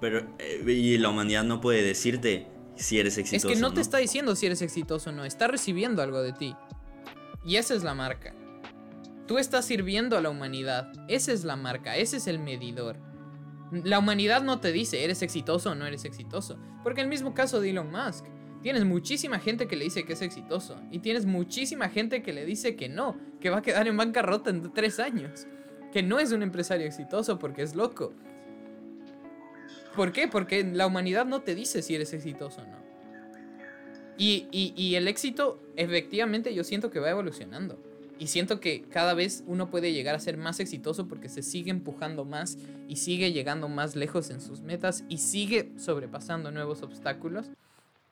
[0.00, 3.48] Pero, eh, y la humanidad no puede decirte si eres Es exitoso.
[3.48, 6.56] que no te está diciendo si eres exitoso o no, está recibiendo algo de ti.
[7.44, 8.34] Y esa es la marca.
[9.32, 10.92] Tú estás sirviendo a la humanidad.
[11.08, 12.98] Esa es la marca, ese es el medidor.
[13.70, 16.58] La humanidad no te dice eres exitoso o no eres exitoso.
[16.82, 18.26] Porque el mismo caso de Elon Musk.
[18.60, 20.78] Tienes muchísima gente que le dice que es exitoso.
[20.90, 23.16] Y tienes muchísima gente que le dice que no.
[23.40, 25.46] Que va a quedar en bancarrota en tres años.
[25.94, 28.12] Que no es un empresario exitoso porque es loco.
[29.96, 30.28] ¿Por qué?
[30.28, 32.76] Porque la humanidad no te dice si eres exitoso o no.
[34.18, 37.82] Y, y- y el éxito, efectivamente, yo siento que va evolucionando.
[38.22, 41.72] Y siento que cada vez uno puede llegar a ser más exitoso porque se sigue
[41.72, 42.56] empujando más
[42.86, 47.50] y sigue llegando más lejos en sus metas y sigue sobrepasando nuevos obstáculos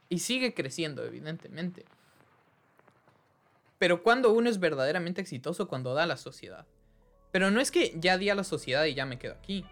[0.08, 1.84] y sigue creciendo, evidentemente.
[3.78, 6.66] Pero cuando uno es verdaderamente exitoso, cuando da a la sociedad.
[7.30, 9.64] Pero no es que ya di a la sociedad y ya me quedo aquí.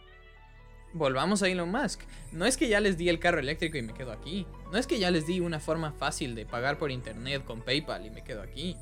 [0.92, 2.02] Volvamos a Elon Musk.
[2.30, 4.46] No es que ya les di el carro eléctrico y me quedo aquí.
[4.70, 8.06] No es que ya les di una forma fácil de pagar por internet con PayPal
[8.06, 8.76] y me quedo aquí.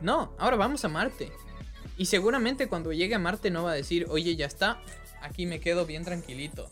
[0.00, 1.32] No, ahora vamos a Marte.
[1.96, 4.80] Y seguramente cuando llegue a Marte no va a decir, oye, ya está,
[5.20, 6.70] aquí me quedo bien tranquilito.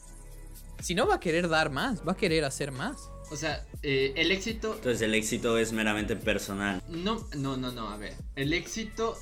[0.81, 3.11] Si no va a querer dar más, va a querer hacer más.
[3.31, 6.83] O sea, eh, el éxito Entonces el éxito es meramente personal.
[6.88, 8.14] No, no, no, no, a ver.
[8.37, 9.19] El éxito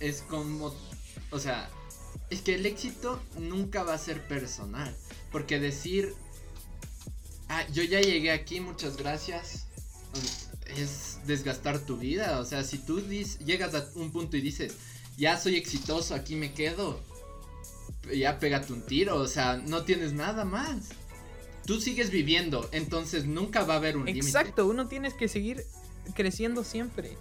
[0.00, 0.74] es como.
[1.30, 1.68] O sea,
[2.30, 4.94] es que el éxito nunca va a ser personal.
[5.32, 6.14] Porque decir.
[7.48, 9.66] Ah, yo ya llegué aquí, muchas gracias.
[10.76, 12.40] Es desgastar tu vida.
[12.40, 14.74] O sea, si tú llegas a un punto y dices,
[15.16, 17.00] ya soy exitoso, aquí me quedo.
[18.14, 19.16] Ya pégate un tiro.
[19.16, 20.90] O sea, no tienes nada más.
[21.66, 24.26] Tú sigues viviendo, entonces nunca va a haber un límite.
[24.26, 25.66] Exacto, uno tiene que seguir
[26.14, 27.18] creciendo siempre.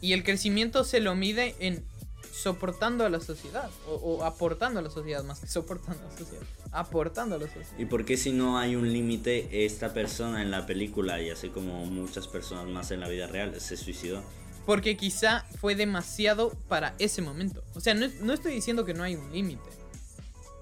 [0.00, 1.84] Y el crecimiento se lo mide en
[2.32, 3.70] soportando a la sociedad.
[3.86, 6.42] O, o aportando a la sociedad, más que soportando a la sociedad.
[6.72, 7.78] Aportando a la sociedad.
[7.78, 11.50] ¿Y por qué si no hay un límite, esta persona en la película, y así
[11.50, 14.22] como muchas personas más en la vida real, se suicidó?
[14.64, 17.62] Porque quizá fue demasiado para ese momento.
[17.74, 19.68] O sea, no, no estoy diciendo que no hay un límite.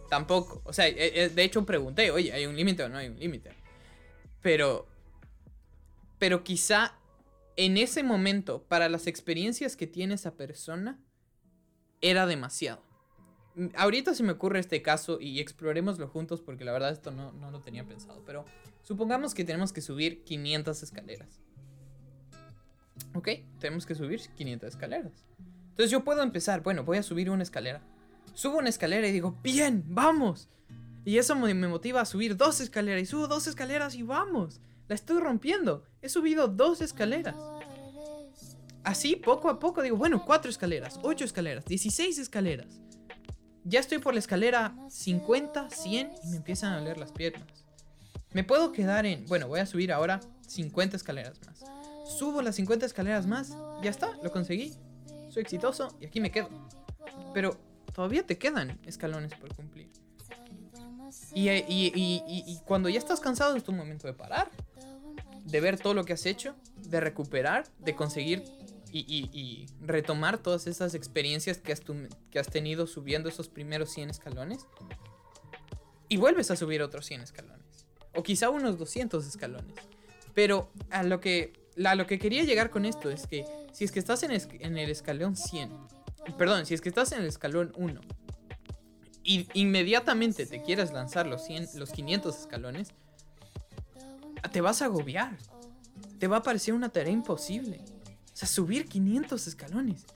[0.09, 0.61] Tampoco.
[0.65, 3.19] O sea, eh, eh, de hecho pregunté, oye, ¿hay un límite o no hay un
[3.19, 3.53] límite?
[4.43, 4.89] Pero...
[6.19, 6.99] Pero quizá
[7.57, 10.99] en ese momento, para las experiencias que tiene esa persona,
[12.01, 12.83] era demasiado.
[13.55, 17.33] Mm, Ahorita se me ocurre este caso y exploremoslo juntos porque la verdad esto no,
[17.33, 18.23] no lo tenía pensado.
[18.27, 18.45] Pero
[18.83, 21.41] supongamos que tenemos que subir 500 escaleras.
[23.15, 25.25] Ok, tenemos que subir 500 escaleras.
[25.71, 27.83] Entonces yo puedo empezar, bueno, voy a subir una escalera.
[28.35, 30.49] Subo una escalera y digo, bien, vamos.
[31.05, 33.03] Y eso me, me motiva a subir dos escaleras.
[33.03, 34.61] Y subo dos escaleras y vamos.
[34.89, 35.85] La estoy rompiendo.
[36.03, 37.37] He subido dos escaleras.
[38.85, 42.81] Así, poco a poco, digo, bueno, cuatro escaleras, ocho escaleras, 16 escaleras.
[43.65, 47.47] Ya estoy por la escalera 50, 100 y me empiezan a doler las piernas.
[48.33, 51.63] Me puedo quedar en, bueno, voy a subir ahora 50 escaleras más.
[52.11, 54.75] Subo las 50 escaleras más, ya está, lo conseguí.
[55.29, 56.49] Soy exitoso y aquí me quedo.
[57.35, 57.59] Pero
[57.93, 59.91] todavía te quedan escalones por cumplir.
[61.35, 64.51] Y, eh, y- y cuando ya estás cansado es tu momento de parar.
[65.45, 68.45] De ver todo lo que has hecho, de recuperar, de conseguir
[68.93, 74.67] y, y- y retomar todas esas experiencias que has, tenido subiendo esos primeros 100 escalones.
[76.09, 77.87] Y vuelves a subir otros 100 escalones.
[78.15, 79.75] O quizá unos 200 escalones.
[80.35, 83.99] Pero a lo que, lo que quería llegar con esto es que si es que
[84.01, 85.71] estás en, es- en el escalón 100,
[86.37, 88.01] perdón, si es que estás en el escalón 1
[89.23, 92.89] y inmediatamente te quieres lanzar los, 100, los 500 escalones,
[94.53, 95.37] te vas a agobiar.
[96.19, 97.81] Te va a parecer una tarea imposible.
[98.33, 100.07] O sea, subir 500 escalones.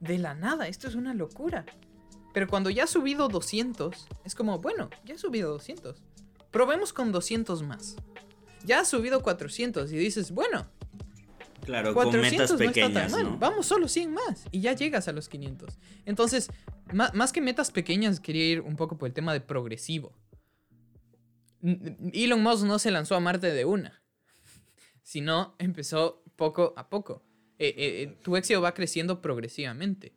[0.00, 1.66] De la nada, esto es una locura.
[2.32, 6.02] Pero cuando ya has subido 200, es como, bueno, ya he subido 200.
[6.50, 7.96] Probemos con 200 más.
[8.64, 10.66] Ya has subido 400 y dices, bueno,
[11.64, 13.32] Claro, con 400 metas no está pequeñas, tan mal.
[13.32, 13.38] ¿no?
[13.38, 15.78] Vamos solo 100 más y ya llegas a los 500.
[16.06, 16.50] Entonces,
[16.92, 20.12] más que metas pequeñas, quería ir un poco por el tema de progresivo.
[21.62, 24.02] Elon Musk no se lanzó a Marte de una,
[25.02, 27.22] sino empezó poco a poco.
[27.60, 30.12] Eh, eh, eh, tu éxito va creciendo progresivamente.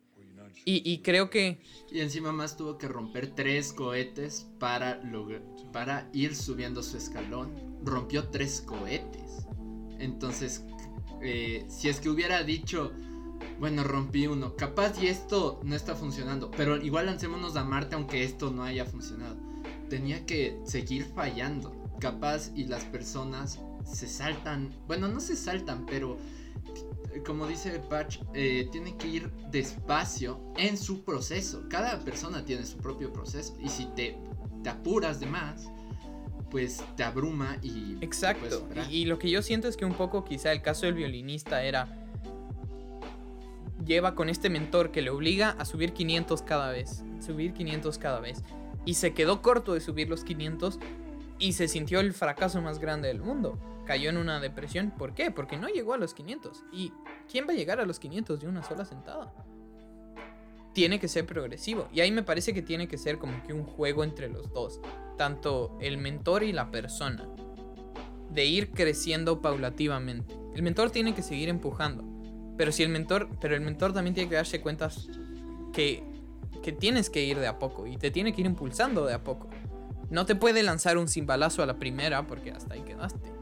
[0.64, 1.60] Y, y creo que
[1.92, 5.02] Y encima más tuvo que romper tres cohetes para,
[5.70, 7.52] para ir subiendo su escalón.
[7.84, 9.46] Rompió tres cohetes.
[9.98, 10.64] Entonces,
[11.20, 12.92] eh, si es que hubiera dicho,
[13.58, 18.24] bueno, rompí uno, capaz y esto no está funcionando, pero igual lancémonos a Marte aunque
[18.24, 19.36] esto no haya funcionado.
[19.90, 21.76] Tenía que seguir fallando.
[22.00, 26.16] Capaz y las personas se saltan, bueno, no se saltan, pero
[27.22, 31.64] como dice Patch, eh, tienen que ir despacio en su proceso.
[31.68, 33.56] Cada persona tiene su propio proceso.
[33.60, 34.18] Y si te,
[34.62, 35.70] te apuras de más,
[36.50, 37.96] pues te abruma y...
[38.00, 38.68] Exacto.
[38.88, 41.62] Y, y lo que yo siento es que un poco quizá el caso del violinista
[41.62, 42.00] era...
[43.84, 47.04] Lleva con este mentor que le obliga a subir 500 cada vez.
[47.20, 48.42] Subir 500 cada vez.
[48.86, 50.78] Y se quedó corto de subir los 500
[51.38, 53.58] y se sintió el fracaso más grande del mundo.
[53.84, 54.92] Cayó en una depresión.
[54.96, 55.30] ¿Por qué?
[55.30, 56.64] Porque no llegó a los 500.
[56.72, 56.92] ¿Y
[57.30, 59.32] quién va a llegar a los 500 de una sola sentada?
[60.72, 61.88] Tiene que ser progresivo.
[61.92, 64.80] Y ahí me parece que tiene que ser como que un juego entre los dos.
[65.18, 67.28] Tanto el mentor y la persona.
[68.30, 70.34] De ir creciendo paulativamente.
[70.54, 72.04] El mentor tiene que seguir empujando.
[72.56, 73.28] Pero si el mentor.
[73.40, 74.88] Pero el mentor también tiene que darse cuenta
[75.72, 76.02] que.
[76.62, 77.86] que tienes que ir de a poco.
[77.86, 79.50] Y te tiene que ir impulsando de a poco.
[80.10, 83.33] No te puede lanzar un cimbalazo a la primera porque hasta ahí quedaste.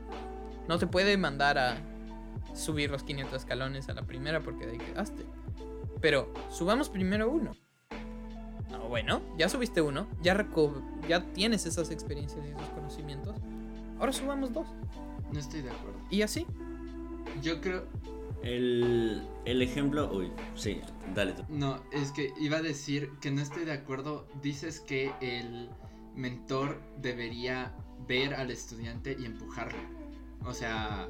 [0.69, 1.77] No te puede mandar a
[2.55, 5.25] subir los 500 escalones a la primera porque de ahí quedaste.
[6.01, 7.57] Pero subamos primero uno.
[8.73, 10.47] Ah, bueno, ya subiste uno, ya,
[11.09, 13.37] ya tienes esas experiencias y esos conocimientos.
[13.99, 14.67] Ahora subamos dos.
[15.33, 15.99] No estoy de acuerdo.
[16.11, 16.47] Y así.
[17.41, 17.87] Yo creo...
[18.43, 20.13] El, el ejemplo.
[20.13, 20.81] Uy, sí,
[21.15, 21.45] dale tú.
[21.49, 24.27] No, es que iba a decir que no estoy de acuerdo.
[24.43, 25.71] Dices que el
[26.17, 27.73] mentor debería
[28.09, 29.79] ver al estudiante y empujarlo.
[30.45, 31.09] O sea,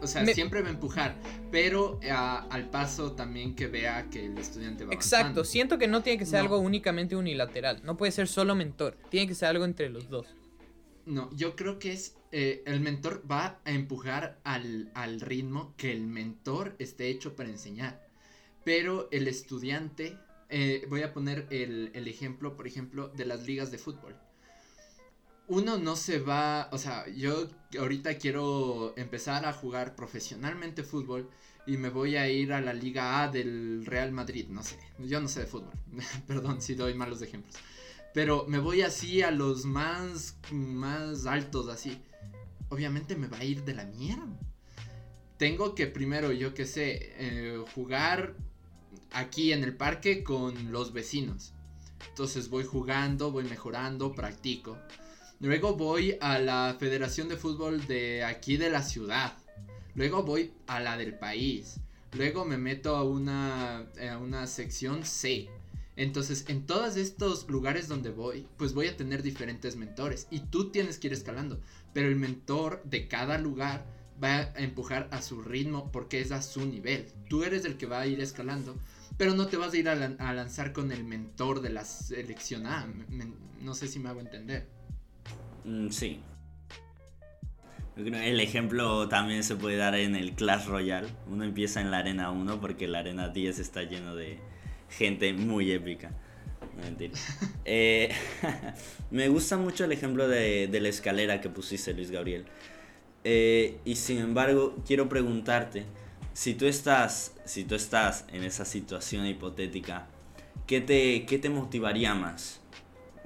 [0.00, 1.16] o sea, Me- siempre va a empujar,
[1.50, 5.44] pero a- al paso también que vea que el estudiante va Exacto, avanzando.
[5.44, 6.44] siento que no tiene que ser No.
[6.44, 7.80] algo únicamente unilateral.
[7.84, 8.96] No puede ser solo mentor.
[9.10, 10.26] Tiene que ser algo entre los dos.
[11.06, 15.92] No, yo creo que es eh, el mentor va a empujar al, al ritmo que
[15.92, 18.00] el mentor esté hecho para enseñar.
[18.64, 20.16] Pero el estudiante,
[20.48, 24.16] eh, voy a poner el, el ejemplo, por ejemplo, de las ligas de fútbol.
[25.52, 27.46] Uno no se va, o sea, yo
[27.78, 31.28] ahorita quiero empezar a jugar profesionalmente fútbol
[31.66, 35.20] y me voy a ir a la Liga A del Real Madrid, no sé, yo
[35.20, 35.74] no sé de fútbol,
[36.26, 37.54] perdón si doy malos ejemplos.
[38.14, 42.00] Pero me voy así a los más, más altos, así.
[42.70, 44.40] Obviamente me va a ir de la mierda.
[45.36, 48.36] Tengo que primero, yo qué sé, eh, jugar
[49.10, 51.52] aquí en el parque con los vecinos.
[52.08, 54.78] Entonces voy jugando, voy mejorando, practico.
[55.42, 59.36] Luego voy a la Federación de Fútbol de aquí de la ciudad.
[59.96, 61.80] Luego voy a la del país.
[62.12, 63.78] Luego me meto a una,
[64.08, 65.48] a una sección C.
[65.96, 70.28] Entonces, en todos estos lugares donde voy, pues voy a tener diferentes mentores.
[70.30, 71.60] Y tú tienes que ir escalando.
[71.92, 73.84] Pero el mentor de cada lugar
[74.22, 77.08] va a empujar a su ritmo porque es a su nivel.
[77.28, 78.76] Tú eres el que va a ir escalando.
[79.18, 81.84] Pero no te vas a ir a, lan- a lanzar con el mentor de la
[81.84, 82.86] selección A.
[83.60, 84.68] No sé si me hago entender.
[85.64, 86.20] Mm, sí.
[87.96, 91.08] El ejemplo también se puede dar en el Clash Royale.
[91.30, 94.38] Uno empieza en la arena 1 porque la arena 10 está lleno de
[94.88, 96.10] gente muy épica.
[96.76, 97.12] No, mentira.
[97.64, 98.10] Eh,
[99.10, 102.44] me gusta mucho el ejemplo de, de la escalera que pusiste, Luis Gabriel.
[103.24, 105.84] Eh, y sin embargo, quiero preguntarte,
[106.32, 110.06] si tú estás, si tú estás en esa situación hipotética,
[110.66, 112.61] ¿qué te, qué te motivaría más?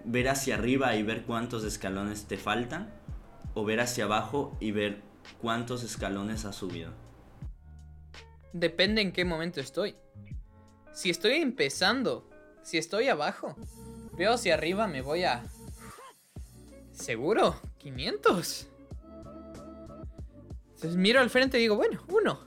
[0.09, 2.95] ¿Ver hacia arriba y ver cuántos escalones te faltan?
[3.55, 5.03] ¿O ver hacia abajo y ver
[5.43, 6.93] cuántos escalones has subido?
[8.53, 9.97] Depende en qué momento estoy.
[10.93, 12.31] Si estoy empezando,
[12.63, 13.57] si estoy abajo,
[14.17, 15.43] veo hacia arriba, me voy a...
[16.93, 18.69] Seguro, 500.
[20.77, 22.39] Entonces miro al frente y digo, bueno, uno.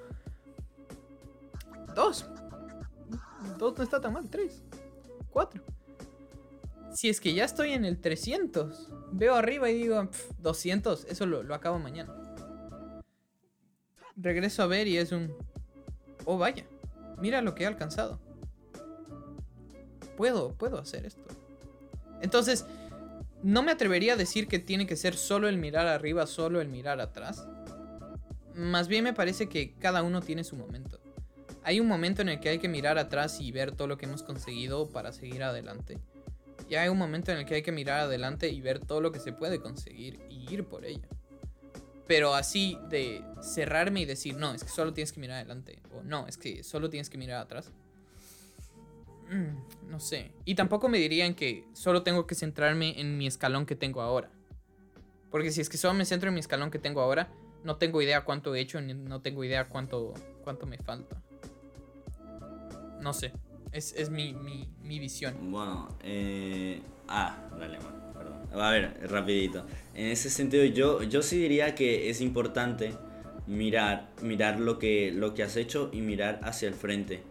[1.94, 2.26] Dos.
[3.58, 4.64] Dos no está tan mal, tres.
[5.30, 5.62] Cuatro.
[6.94, 11.26] Si es que ya estoy en el 300, veo arriba y digo, "Pf, 200, eso
[11.26, 12.14] lo, lo acabo mañana.
[14.16, 15.34] Regreso a ver y es un...
[16.26, 16.66] Oh, vaya.
[17.18, 18.20] Mira lo que he alcanzado.
[20.18, 21.24] Puedo, puedo hacer esto.
[22.22, 22.66] Entonces,
[23.42, 26.68] no me atrevería a decir que tiene que ser solo el mirar arriba, solo el
[26.68, 27.48] mirar atrás.
[28.54, 31.00] Más bien me parece que cada uno tiene su momento.
[31.64, 34.06] Hay un momento en el que hay que mirar atrás y ver todo lo que
[34.06, 35.98] hemos conseguido para seguir adelante.
[36.70, 39.12] Y hay un momento en el que hay que mirar adelante y ver todo lo
[39.12, 41.08] que se puede conseguir y ir por ello.
[42.08, 45.82] Pero así de cerrarme y decir, no, es que solo tienes que mirar adelante.
[45.96, 47.72] O no, es que solo tienes que mirar atrás.
[49.30, 50.32] mm, no sé.
[50.46, 54.30] Y tampoco me dirían que solo tengo que centrarme en mi escalón que tengo ahora.
[55.32, 57.32] Porque si es que solo me centro en mi escalón que tengo ahora,
[57.64, 60.14] no tengo idea cuánto he hecho, ni no tengo idea cuánto,
[60.44, 61.22] cuánto me falta.
[63.02, 63.32] No sé.
[63.72, 65.52] Es, es mi, mi, visión.
[65.52, 66.82] Bueno, eh...
[67.08, 68.62] Ah, dale, man, perdón.
[68.62, 69.66] A ver, rapidito.
[69.96, 72.94] En ese sentido, yo, yo sí diría que es importante
[73.48, 77.22] mirar, mirar lo que, lo que has hecho y mirar hacia el frente.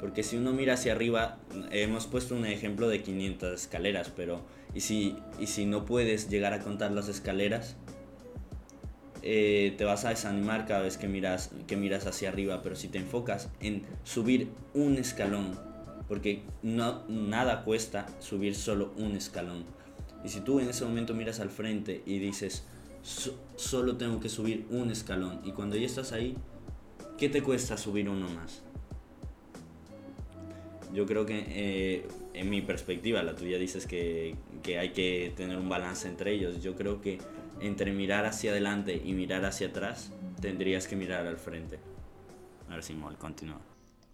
[0.00, 1.38] Porque si uno mira hacia arriba,
[1.70, 6.52] hemos puesto un ejemplo de 500 escaleras, pero ¿y si, y si no puedes llegar
[6.52, 7.76] a contar las escaleras?
[9.22, 12.88] Eh, te vas a desanimar cada vez que miras, que miras hacia arriba, pero si
[12.88, 15.56] te enfocas en subir un escalón,
[16.12, 19.64] porque no, nada cuesta subir solo un escalón.
[20.22, 22.64] Y si tú en ese momento miras al frente y dices,
[23.02, 26.36] "So- solo tengo que subir un escalón, y cuando ya estás ahí,
[27.16, 28.60] ¿qué te cuesta subir uno más?
[30.92, 35.56] Yo creo que eh, en mi perspectiva, la tuya dices que, que hay que tener
[35.56, 36.62] un balance entre ellos.
[36.62, 37.16] Yo creo que
[37.62, 41.78] entre mirar hacia adelante y mirar hacia atrás, tendrías que mirar al frente.
[42.68, 43.71] A ver si Mol continúa.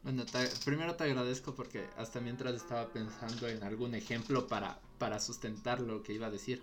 [0.09, 5.20] Bueno, te- primero te agradezco porque hasta mientras estaba pensando en algún ejemplo para, para
[5.20, 6.62] sustentar lo que iba a decir.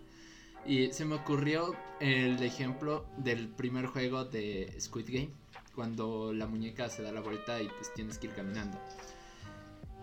[0.66, 5.30] Y se me ocurrió el ejemplo del primer juego de Squid Game,
[5.76, 8.80] cuando la muñeca se da la vuelta y pues tienes que ir caminando.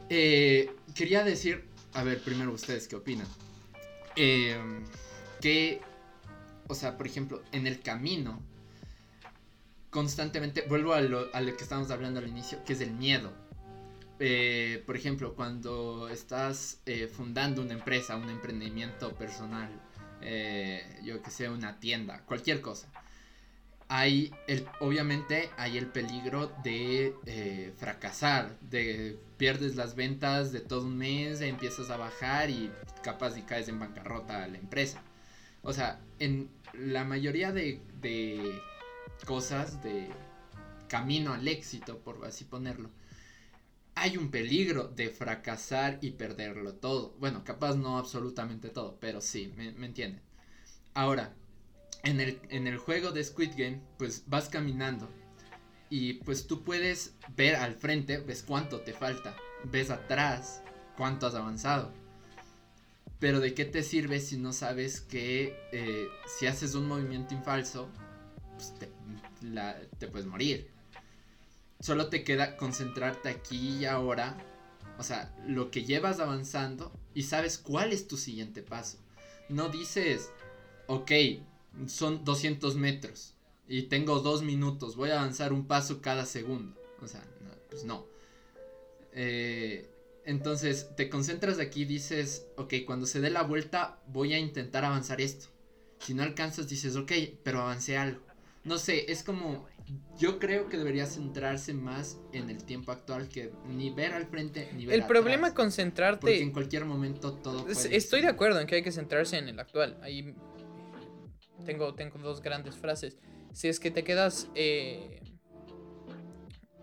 [0.08, 1.64] Eh, quería decir,
[1.94, 3.26] a ver, primero ustedes, ¿qué opinan?
[4.14, 4.56] Eh,
[5.40, 5.80] que,
[6.68, 8.40] o sea, por ejemplo, en el camino,
[9.92, 13.30] constantemente, vuelvo a lo, que estábamos hablando al inicio, que es el miedo.
[14.18, 19.68] Eh, por ejemplo, cuando estás eh, fundando una empresa, un emprendimiento personal,
[20.22, 22.88] eh, yo que sé, una tienda, cualquier cosa.
[23.88, 30.96] Hay el, obviamente hay el peligro de fracasar, de pierdes las ventas de todo un
[30.96, 32.70] mes, empiezas a bajar y
[33.02, 35.02] capaz y caes en bancarrota la empresa.
[35.60, 37.82] O sea, en la mayoría de
[39.24, 40.08] cosas de
[40.88, 42.90] camino al éxito, por así ponerlo,
[43.94, 47.14] hay un peligro de fracasar y perderlo todo.
[47.18, 50.22] Bueno, capaz no absolutamente todo, pero sí, me, me entienden.
[50.94, 51.34] Ahora,
[52.02, 55.08] en el, en el juego de Squid Game, pues vas caminando
[55.88, 59.36] y pues tú puedes ver al frente, ves cuánto te falta,
[59.70, 60.62] ves atrás
[60.96, 61.92] cuánto has avanzado.
[63.18, 66.08] Pero de qué te sirve si no sabes que eh,
[66.38, 67.88] si haces un movimiento infalso,
[68.62, 68.88] pues te,
[69.46, 70.70] la- te puedes morir.
[71.80, 74.36] Solo te queda concentrarte aquí y ahora.
[74.98, 78.98] O sea, lo que llevas avanzando y sabes cuál es tu siguiente paso.
[79.48, 80.30] No dices,
[80.86, 81.10] ok,
[81.86, 83.34] son 200 metros
[83.66, 86.78] y tengo dos minutos, voy a avanzar un paso cada segundo.
[87.00, 88.06] O sea, no, pues no.
[89.12, 89.90] Eh,
[90.24, 95.20] entonces te concentras aquí dices, ok, cuando se dé la vuelta voy a intentar avanzar
[95.20, 95.46] esto.
[95.98, 98.20] Si no alcanzas dices, ok, pero avancé algo.
[98.64, 99.66] No sé, es como,
[100.18, 104.70] yo creo que debería centrarse más en el tiempo actual que ni ver al frente
[104.74, 105.52] ni ver El problema atrás.
[105.54, 106.20] con centrarte...
[106.20, 109.36] Porque en cualquier momento todo Es- puede Estoy de acuerdo en que hay que centrarse
[109.38, 109.98] en el actual.
[110.00, 110.34] Ahí
[111.66, 113.18] tengo, tengo dos grandes frases.
[113.52, 114.48] Si es que te quedas...
[114.54, 115.20] eh,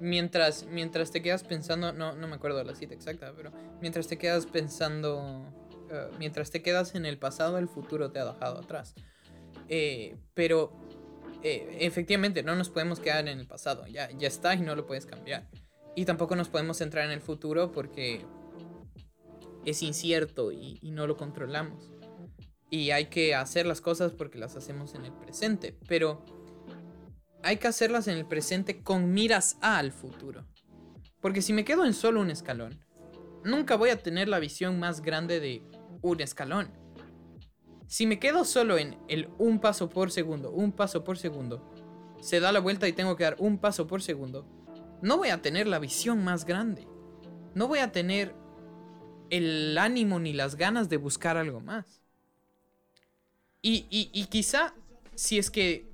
[0.01, 1.93] mientras, mientras te quedas pensando...
[1.93, 3.51] No, no me acuerdo la cita exacta, pero...
[3.81, 5.45] Mientras te quedas pensando...
[5.89, 8.95] eh, mientras te quedas en el pasado, el futuro te ha dejado atrás.
[9.69, 10.88] Eh, pero...
[11.43, 13.87] eh, efectivamente, no nos podemos quedar en el pasado.
[13.87, 15.47] Ya, ya está y no lo puedes cambiar.
[15.95, 18.25] Y tampoco nos podemos centrar en el futuro porque
[19.65, 21.91] es incierto y, y no lo controlamos.
[22.69, 25.75] Y hay que hacer las cosas porque las hacemos en el presente.
[25.87, 26.23] Pero
[27.43, 30.45] hay que hacerlas en el presente con miras al futuro.
[31.21, 32.79] Porque si me quedo en solo un escalón,
[33.43, 35.63] nunca voy a tener la visión más grande de
[36.01, 36.71] un escalón.
[37.89, 41.73] Si me quedo solo en el un paso por segundo, un paso por segundo,
[42.21, 44.45] se da la vuelta y tengo que dar un paso por segundo,
[45.01, 46.87] no voy a tener la visión más grande.
[47.55, 48.35] No voy a tener
[49.31, 52.03] el ánimo ni las ganas de buscar algo más.
[53.63, 54.75] Y, y- y quizá,
[55.15, 55.89] si es que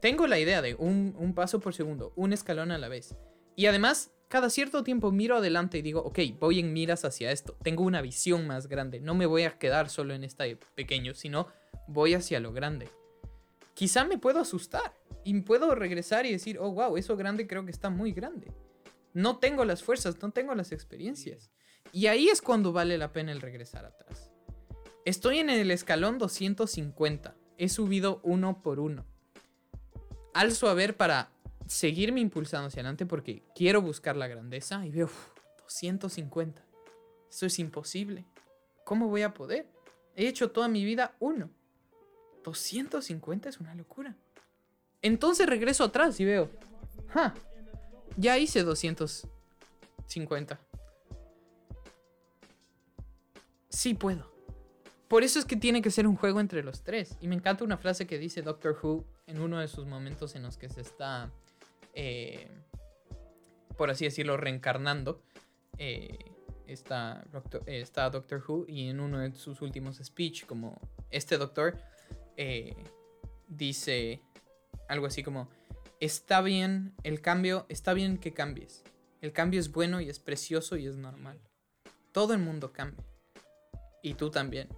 [0.00, 3.16] tengo la idea de un, un paso por segundo, un escalón a la vez,
[3.56, 7.56] y además cada cierto tiempo miro adelante y digo, ok, voy en miras hacia esto,
[7.62, 11.48] tengo una visión más grande, no me voy a quedar solo en esta pequeño, sino
[11.88, 12.90] voy hacia lo grande.
[13.72, 14.92] Quizá me puedo asustar
[15.24, 18.52] y puedo regresar y decir, oh, wow, eso grande creo que está muy grande.
[19.14, 21.50] No tengo las fuerzas, no tengo las experiencias.
[21.90, 24.30] Y ahí es cuando vale la pena el regresar atrás.
[25.06, 27.34] Estoy en el escalón 250.
[27.56, 29.06] He subido uno por uno.
[30.34, 31.32] Alzo a ver para
[31.66, 35.28] seguirme impulsando hacia adelante porque quiero buscar la grandeza y veo uf,
[35.64, 36.62] 250.
[37.30, 38.24] Eso es imposible.
[38.84, 39.68] ¿Cómo voy a poder?
[40.14, 41.50] He hecho toda mi vida uno.
[42.44, 44.16] 250 es una locura.
[45.02, 46.50] Entonces regreso atrás y veo,
[47.08, 47.34] ja,
[48.16, 50.60] ya hice 250.
[53.68, 54.32] Sí puedo.
[55.08, 57.16] Por eso es que tiene que ser un juego entre los tres.
[57.20, 60.42] Y me encanta una frase que dice Doctor Who en uno de sus momentos en
[60.42, 61.30] los que se está,
[61.96, 62.48] eh,
[63.76, 65.24] por así decirlo, reencarnando.
[66.66, 70.80] Está, Doctor, eh, está Doctor Who y en uno de sus últimos speech, como
[71.10, 71.78] este doctor,
[72.36, 72.74] eh,
[73.46, 74.20] dice
[74.88, 75.48] algo así como,
[76.00, 78.82] está bien el cambio, está bien que cambies.
[79.20, 81.40] El cambio es bueno y es precioso y es normal.
[82.12, 83.04] Todo el mundo cambia.
[84.02, 84.68] Y tú también.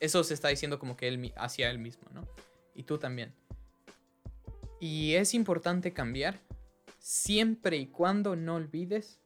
[0.00, 2.28] Eso se está diciendo como que él hacia él mismo, ¿no?
[2.74, 3.34] Y tú también.
[4.80, 6.40] Y es importante cambiar
[6.98, 9.20] siempre y cuando no olvides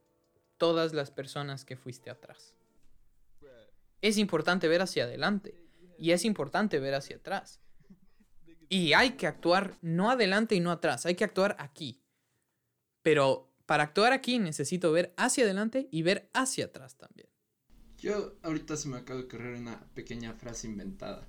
[0.56, 2.54] todas las personas que fuiste atrás.
[4.00, 5.54] Es importante ver hacia adelante
[5.98, 7.60] y es importante ver hacia atrás.
[8.68, 12.00] Y hay que actuar no adelante y no atrás, hay que actuar aquí.
[13.02, 17.28] Pero para actuar aquí necesito ver hacia adelante y ver hacia atrás también.
[17.98, 21.28] Yo ahorita se me acaba de ocurrir una pequeña frase inventada.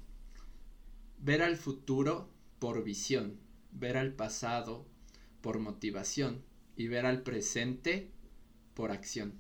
[1.20, 3.40] Ver al futuro por visión,
[3.74, 4.86] ver al pasado
[5.42, 6.44] por motivación
[6.76, 8.10] y ver al presente
[8.74, 9.34] por acción.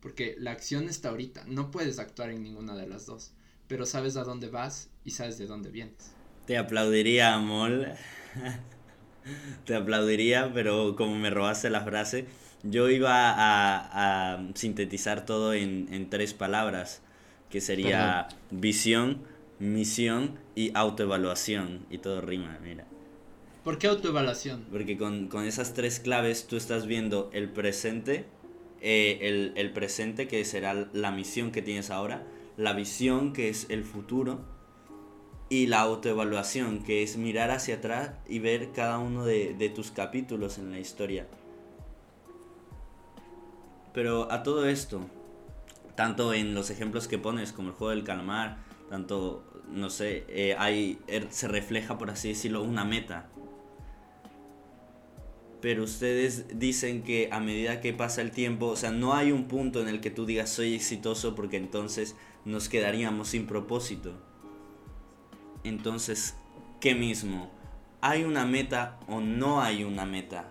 [0.00, 3.32] Porque la acción está ahorita, no puedes actuar en ninguna de las dos,
[3.66, 6.12] pero sabes a dónde vas y sabes de dónde vienes.
[6.46, 7.88] Te aplaudiría, Amol.
[9.64, 12.26] Te aplaudiría, pero como me robaste la frase,
[12.62, 17.02] yo iba a, a sintetizar todo en, en tres palabras,
[17.50, 19.22] que sería visión,
[19.58, 21.86] misión y autoevaluación.
[21.90, 22.86] Y todo rima, mira.
[23.68, 24.64] ¿Por qué autoevaluación?
[24.70, 28.24] Porque con, con esas tres claves tú estás viendo el presente,
[28.80, 33.66] eh, el, el presente que será la misión que tienes ahora, la visión que es
[33.68, 34.40] el futuro
[35.50, 39.90] y la autoevaluación que es mirar hacia atrás y ver cada uno de, de tus
[39.90, 41.26] capítulos en la historia.
[43.92, 45.02] Pero a todo esto,
[45.94, 50.56] tanto en los ejemplos que pones como el juego del calamar, tanto, no sé, eh,
[51.06, 53.28] er- se refleja, por así decirlo, una meta.
[55.60, 59.48] Pero ustedes dicen que a medida que pasa el tiempo, o sea, no hay un
[59.48, 64.12] punto en el que tú digas soy exitoso porque entonces nos quedaríamos sin propósito.
[65.64, 66.36] Entonces,
[66.80, 67.50] ¿qué mismo?
[68.00, 70.48] ¿Hay una meta o no hay una meta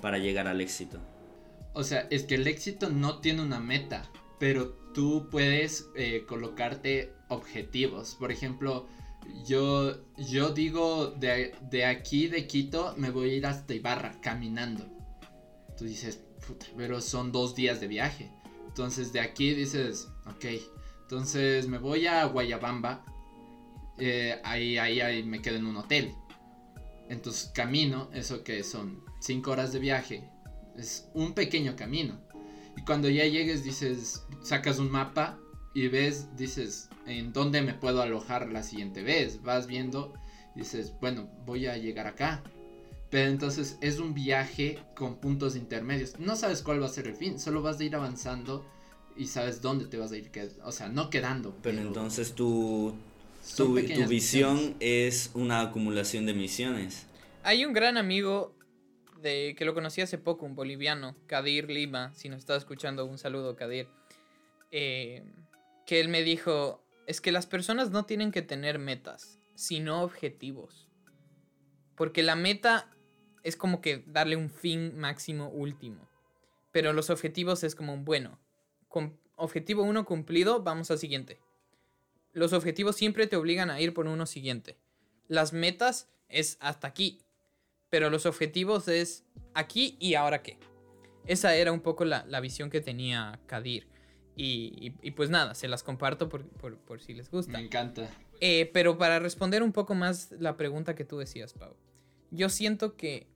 [0.00, 1.00] para llegar al éxito?
[1.72, 4.08] O sea, es que el éxito no tiene una meta,
[4.38, 8.14] pero tú puedes eh, colocarte objetivos.
[8.14, 8.86] Por ejemplo,
[9.44, 14.86] yo, yo digo de, de aquí de Quito me voy a ir hasta Ibarra caminando.
[15.76, 18.30] Tú dices, "Puta, pero son dos días de viaje.
[18.66, 20.44] Entonces de aquí dices, ok,
[21.02, 23.04] entonces me voy a Guayabamba.
[23.98, 26.12] eh, ahí, ahí, ahí me quedo en un hotel.
[27.08, 30.28] Entonces camino, eso que son cinco horas de viaje,
[30.76, 32.20] es un pequeño camino.
[32.76, 35.38] Y cuando ya llegues dices, sacas un mapa
[35.76, 39.42] y ves, dices, ¿en dónde me puedo alojar la siguiente vez?
[39.42, 40.14] Vas viendo,
[40.54, 42.42] dices, bueno, voy a llegar acá.
[43.10, 46.18] Pero entonces es un viaje con puntos intermedios.
[46.18, 48.64] No sabes cuál va a ser el fin, solo vas a ir avanzando
[49.18, 50.30] y sabes dónde te vas a ir,
[50.64, 51.54] o sea, no quedando.
[51.62, 52.94] Pero entonces tu,
[53.54, 54.76] tu, tu visión misiones.
[54.80, 57.06] es una acumulación de misiones.
[57.42, 58.56] Hay un gran amigo
[59.20, 63.18] de que lo conocí hace poco, un boliviano, Kadir Lima, si nos está escuchando, un
[63.18, 63.88] saludo, Kadir.
[64.70, 65.22] eh,
[65.86, 70.88] que él me dijo, es que las personas no tienen que tener metas, sino objetivos.
[71.94, 72.90] Porque la meta
[73.42, 76.10] es como que darle un fin máximo último.
[76.72, 78.38] Pero los objetivos es como bueno.
[78.88, 81.40] Con objetivo 1 cumplido, vamos al siguiente.
[82.32, 84.76] Los objetivos siempre te obligan a ir por uno siguiente.
[85.28, 87.22] Las metas es hasta aquí.
[87.88, 89.24] Pero los objetivos es
[89.54, 90.58] aquí y ahora qué.
[91.24, 93.95] Esa era un poco la, la visión que tenía Kadir.
[94.36, 94.72] Y,
[95.02, 97.52] y- y pues nada, se las comparto por, por- por si les gusta.
[97.58, 98.08] Me encanta.
[98.40, 101.74] Eh, pero para responder un poco más la pregunta que tú decías, Pau.
[102.30, 103.26] Yo siento que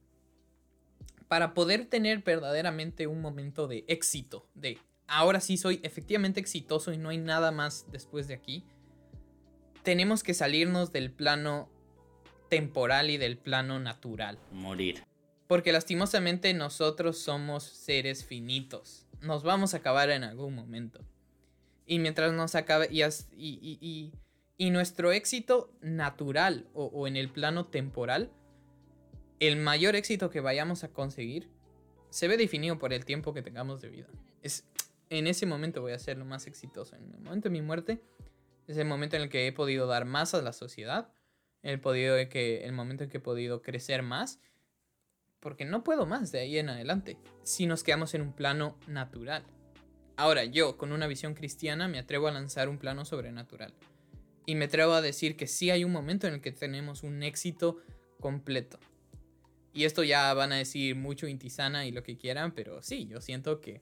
[1.29, 6.99] para poder tener verdaderamente un momento de éxito, de ahora sí soy efectivamente exitoso y
[6.99, 8.65] no hay nada más después de aquí,
[9.83, 11.71] tenemos que salirnos del plano
[12.49, 14.39] temporal y del plano natural.
[14.53, 15.05] Morir.
[15.47, 19.07] Porque lastimosamente nosotros somos seres finitos.
[19.23, 21.05] Nos vamos a acabar en algún momento.
[21.87, 22.89] Y mientras nos acabe.
[22.91, 24.13] Y,
[24.59, 28.31] y, nuestro éxito natural o, en el plano temporal,
[29.39, 31.49] el mayor éxito que vayamos a conseguir,
[32.11, 34.09] se ve definido por el tiempo que tengamos de vida.
[34.43, 34.67] Es,
[35.09, 36.97] en ese momento voy a ser lo más exitoso.
[36.97, 38.03] En el momento de mi muerte
[38.67, 41.13] es el momento en el que he podido dar más a la sociedad,
[41.63, 44.41] el, podido que, el momento en que he podido crecer más,
[45.41, 49.45] porque no puedo más de ahí en adelante, si nos quedamos en un plano natural.
[50.17, 53.73] Ahora, yo, con una visión cristiana, me atrevo a lanzar un plano sobrenatural.
[54.45, 57.23] Y me atrevo a decir que sí hay un momento en el que tenemos un
[57.23, 57.79] éxito
[58.21, 58.79] completo.
[59.73, 63.21] Y esto ya van a decir mucho intisana y lo que quieran, pero sí, yo
[63.21, 63.81] siento que,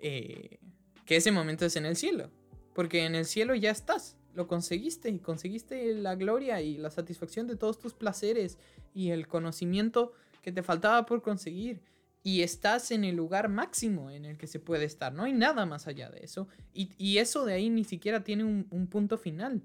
[0.00, 0.58] eh,
[1.04, 2.30] que ese momento es en el cielo.
[2.74, 7.46] Porque en el cielo ya estás, lo conseguiste, y conseguiste la gloria y la satisfacción
[7.46, 8.58] de todos tus placeres
[8.94, 10.12] y el conocimiento
[10.48, 11.82] que te faltaba por conseguir.
[12.22, 15.12] Y estás en el lugar máximo en el que se puede estar.
[15.12, 16.48] No hay nada más allá de eso.
[16.72, 19.62] Y, y eso de ahí ni siquiera tiene un, un, punto final.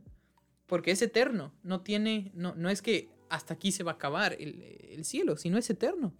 [0.68, 1.54] Porque es eterno.
[1.64, 2.32] No tiene.
[2.36, 5.70] No, no es que hasta aquí se va a acabar el, el cielo, sino es
[5.70, 6.14] eterno.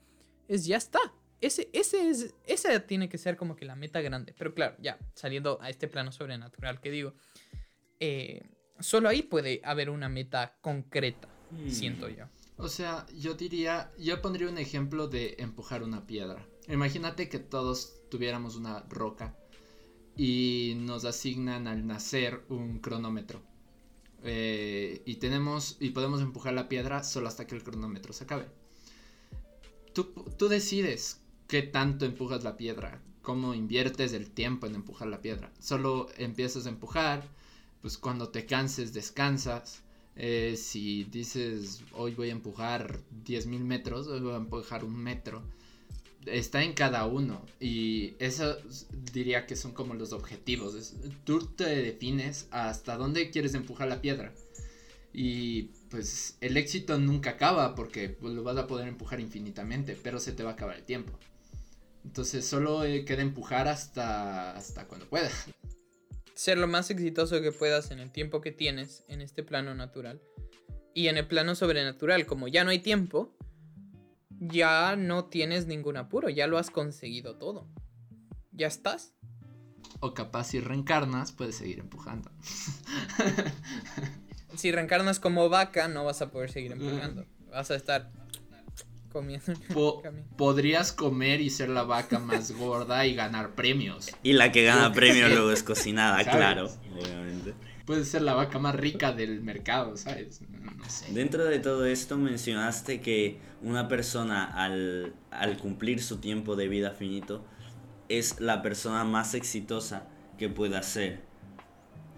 [0.48, 1.00] Es ya está.
[1.42, 4.34] Ese, ese es, esa tiene que ser como que la meta grande.
[4.38, 7.16] Pero claro, ya, saliendo a este plano sobrenatural que digo,
[8.00, 8.50] eh,
[8.80, 11.70] solo ahí puede haber una meta concreta, Hmm.
[11.70, 12.26] siento yo.
[12.58, 16.48] O sea, yo diría, yo pondría un ejemplo de empujar una piedra.
[16.68, 19.36] Imagínate que todos tuviéramos una roca
[20.16, 23.42] y nos asignan al nacer un cronómetro.
[24.24, 28.46] Eh, y tenemos y podemos empujar la piedra solo hasta que el cronómetro se acabe.
[29.94, 35.22] Tú, tú decides qué tanto empujas la piedra, cómo inviertes el tiempo en empujar la
[35.22, 35.52] piedra.
[35.60, 37.28] Solo empiezas a empujar,
[37.82, 39.84] pues cuando te canses descansas.
[40.16, 45.44] Eh, si dices hoy voy a empujar 10.000 metros, hoy voy a empujar un metro,
[46.26, 47.46] está en cada uno.
[47.60, 48.58] Y eso
[49.14, 50.94] diría que son como los objetivos.
[51.24, 54.34] Tú te defines hasta dónde quieres empujar la piedra.
[55.14, 60.20] Y pues el éxito nunca acaba porque pues, lo vas a poder empujar infinitamente, pero
[60.20, 61.14] se te va a acabar el tiempo.
[62.04, 65.48] Entonces solo eh, queda empujar hasta, hasta cuando puedas.
[66.36, 70.22] Ser lo más exitoso que puedas en el tiempo que tienes en este plano natural.
[70.94, 73.36] Y en el plano sobrenatural, como ya no hay tiempo,
[74.30, 77.68] ya no tienes ningún apuro, ya lo has conseguido todo.
[78.52, 79.14] Ya estás.
[80.00, 82.32] O capaz si reencarnas, puedes seguir empujando.
[84.56, 87.26] si reencarnas como vaca, no vas a poder seguir empujando.
[87.50, 88.12] Vas a estar
[89.14, 89.54] comiendo.
[89.74, 90.04] Po
[90.36, 94.10] podrías comer y ser la vaca más gorda y ganar premios.
[94.24, 97.54] Y la que gana premios luego es cocinada, claro, obviamente.
[97.86, 100.42] Puedes ser la vaca más rica del mercado, ¿sabes?
[100.50, 101.14] No sé.
[101.14, 106.92] Dentro de todo esto mencionaste que una persona al, al cumplir su tiempo de vida
[106.92, 107.46] finito
[108.10, 110.08] es la persona más exitosa
[110.38, 111.22] que pueda ser.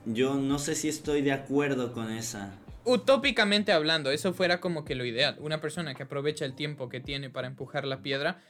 [0.06, 2.60] Yo no sé si estoy de acuerdo con esa.
[2.86, 5.36] Utópicamente hablando, eso fuera como que lo ideal.
[5.40, 8.42] Una persona que aprovecha el tiempo que tiene para empujar la piedra,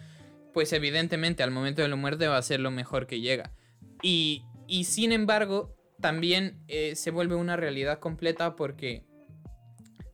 [0.54, 3.54] pues evidentemente al momento de la muerte va a ser lo mejor que llega.
[4.02, 9.06] Y, y sin embargo, también eh, se vuelve una realidad completa porque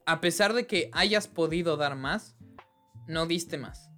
[0.05, 2.36] a pesar de que hayas podido dar más,
[3.07, 3.89] no diste más.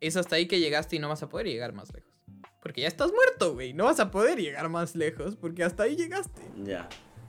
[0.00, 2.10] Es hasta ahí que llegaste y no vas a poder llegar más lejos.
[2.62, 3.72] Porque ya estás muerto, güey.
[3.72, 6.42] No vas a poder llegar más lejos porque hasta ahí llegaste.
[6.64, 6.88] Ya.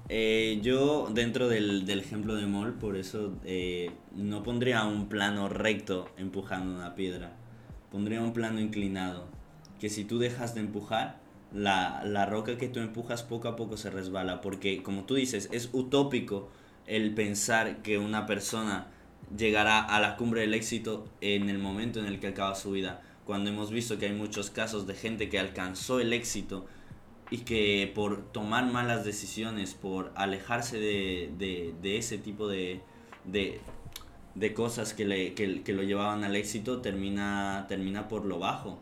[0.10, 5.48] Eh, yo, dentro del, del, ejemplo de Mol, por eso eh, no pondría un plano
[5.48, 7.34] recto empujando una piedra.
[7.92, 9.28] Pondría un plano inclinado.
[9.80, 11.20] Que si tú dejas de empujar,
[11.54, 14.42] la, la roca que tú empujas poco a poco se resbala.
[14.42, 16.50] Porque, como tú dices, es utópico
[16.88, 18.88] el pensar que una persona
[19.38, 23.02] llegará a la cumbre del éxito en el momento en el que acaba su vida.
[23.26, 26.66] Cuando hemos visto que hay muchos casos de gente que alcanzó el éxito
[27.32, 32.82] y que por tomar malas decisiones, por alejarse de, de, ese tipo de,
[33.24, 33.62] de,
[34.36, 38.80] de cosas que, le, que, lo llevaban al éxito, termina, termina por lo bajo.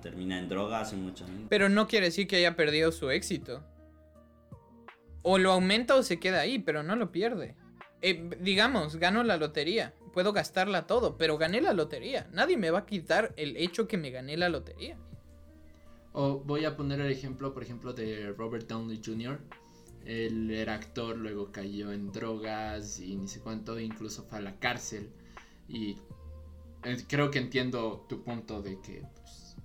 [0.00, 1.44] Termina en drogas y mucha gente.
[1.50, 3.62] Pero no quiere decir que haya perdido su éxito.
[5.20, 7.54] O lo aumenta o se queda ahí, pero no lo pierde.
[8.00, 9.92] Eh, digamos, gano la lotería.
[10.14, 12.28] Puedo gastarla todo, pero gané la lotería.
[12.32, 14.96] Nadie me va a quitar el hecho que me gané la lotería.
[16.16, 19.38] Voy a poner el ejemplo, por ejemplo, de Robert Downey Jr.
[20.06, 24.58] Él era actor, luego cayó en drogas y ni sé cuánto, incluso fue a la
[24.58, 25.10] cárcel.
[25.68, 25.98] Y
[26.84, 29.56] eh, creo que entiendo tu punto de que pues,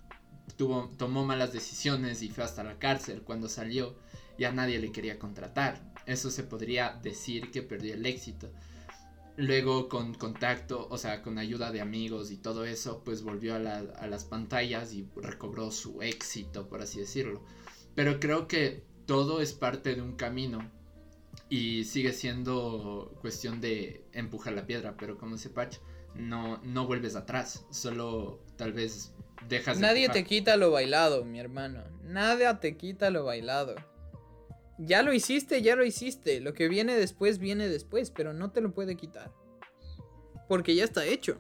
[0.58, 3.22] tuvo, tomó malas decisiones y fue hasta la cárcel.
[3.22, 3.96] Cuando salió,
[4.38, 5.94] ya nadie le quería contratar.
[6.06, 8.52] Eso se podría decir que perdió el éxito.
[9.42, 13.60] Luego con contacto, o sea, con ayuda de amigos y todo eso, pues volvió a,
[13.60, 17.44] la, a, las pantallas y recobró su éxito, por así decirlo.
[17.96, 20.70] Pero creo que todo es parte de un camino
[21.50, 25.78] y sigue siendo cuestión de empujar la piedra, pero como dice Patch,
[26.14, 29.14] no, no vuelves atrás, solo tal vez
[29.48, 31.84] dejas de Nadie te quita lo bailado, mi hermano.
[32.04, 33.76] Nadie te quita lo bailado.
[34.84, 36.42] Ya lo hiciste, ya lo hiciste.
[36.42, 39.32] Lo que viene después, viene después, pero no te lo puede quitar.
[40.48, 41.40] Porque ya está hecho.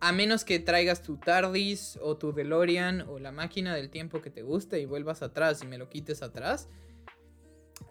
[0.00, 4.30] A menos que traigas tu TARDIS o tu DeLorean o la máquina del tiempo que
[4.30, 6.68] te guste y vuelvas atrás y me lo quites atrás.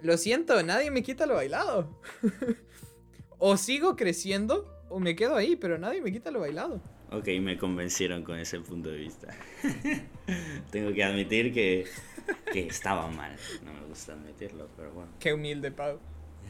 [0.02, 2.02] Lo siento, nadie me quita lo bailado.
[3.38, 6.82] o sigo creciendo o me quedo ahí, pero nadie me quita lo bailado.
[7.12, 9.28] Ok, me convencieron con ese punto de vista.
[10.72, 11.86] Tengo que admitir que,
[12.52, 13.36] que estaba mal.
[13.64, 15.12] No me gusta admitirlo, pero bueno.
[15.20, 16.00] Qué humilde, Pau.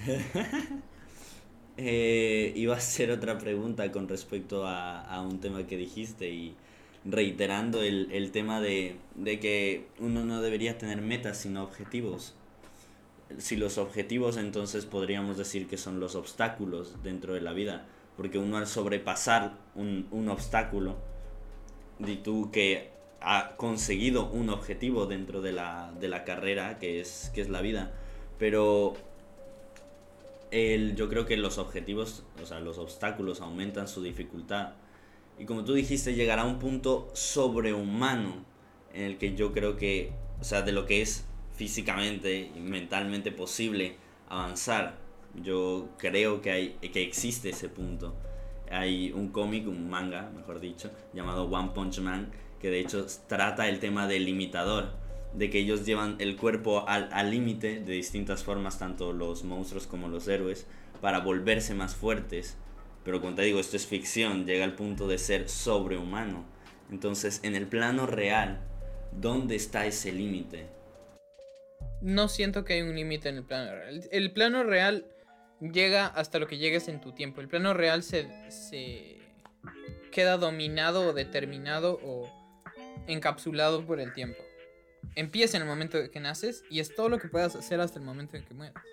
[1.78, 6.54] Eh, iba a hacer otra pregunta con respecto a, a un tema que dijiste y
[7.06, 12.36] reiterando el, el tema de, de que uno no debería tener metas sino objetivos.
[13.38, 17.86] Si los objetivos entonces podríamos decir que son los obstáculos dentro de la vida,
[18.18, 20.98] porque uno al sobrepasar un, un obstáculo,
[22.00, 22.92] di tú que
[23.22, 27.62] ha conseguido un objetivo dentro de la, de la carrera que es, que es la
[27.62, 27.92] vida,
[28.40, 28.96] pero
[30.50, 34.74] el, yo creo que los objetivos, o sea, los obstáculos aumentan su dificultad.
[35.40, 38.46] Y como tú dijiste, llegará a un punto sobrehumano
[38.94, 43.32] en el que yo creo que, o sea, de lo que es físicamente y mentalmente
[43.32, 43.96] posible
[44.30, 44.98] avanzar.
[45.42, 48.14] Yo creo que, hay, que existe ese punto.
[48.70, 52.32] Hay un cómic, un manga, mejor dicho, llamado One Punch Man,
[52.62, 54.92] que de hecho trata el tema del limitador,
[55.34, 60.08] de que ellos llevan el cuerpo al límite de distintas formas, tanto los monstruos como
[60.08, 60.68] los héroes,
[61.02, 62.58] para volverse más fuertes.
[63.04, 66.46] Pero como te digo, esto es ficción, llega al punto de ser sobrehumano.
[66.92, 68.60] Entonces, en el plano real,
[69.12, 70.68] ¿dónde está ese límite?
[72.02, 74.04] No siento que hay un límite en el plano real.
[74.12, 75.06] El plano real
[75.62, 77.42] llega hasta lo que llegues en tu tiempo.
[77.42, 79.18] El plano real se, se
[80.12, 82.41] queda dominado o determinado o
[83.12, 84.42] encapsulado por el tiempo.
[85.16, 88.00] Empieza en el momento en que naces y es todo lo que puedas hacer hasta
[88.00, 88.84] el momento en que mueras.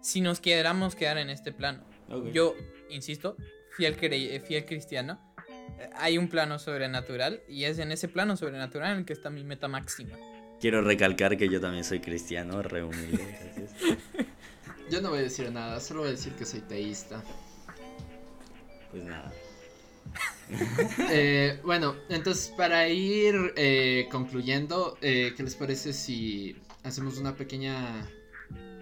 [0.00, 1.84] Si nos queramos quedar en este plano.
[2.08, 2.30] Ok.
[2.32, 2.54] Yo,
[2.90, 3.36] insisto,
[3.76, 5.20] fiel, fiel cristiano,
[5.94, 9.44] hay un plano sobrenatural y es en ese plano sobrenatural en el que está mi
[9.44, 10.16] meta máxima.
[10.60, 13.68] Quiero recalcar que yo también soy cristiano, re humilde.
[14.90, 17.22] Yo no voy a decir nada, solo voy a decir que soy teísta.
[18.90, 19.32] Pues nada.
[21.10, 28.06] Eh, bueno, entonces para ir eh, concluyendo, eh, ¿qué les parece si hacemos una pequeña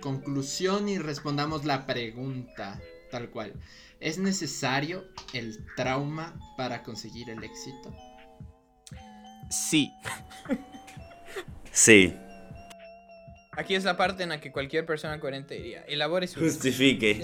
[0.00, 2.80] conclusión y respondamos la pregunta
[3.12, 3.52] tal cual?
[4.00, 7.94] ¿Es necesario el trauma para conseguir el éxito?
[9.48, 9.92] Sí.
[11.70, 12.12] Sí,
[13.52, 16.40] Aquí es la parte en la que cualquier persona coherente diría, elabore su...
[16.40, 17.20] justifique.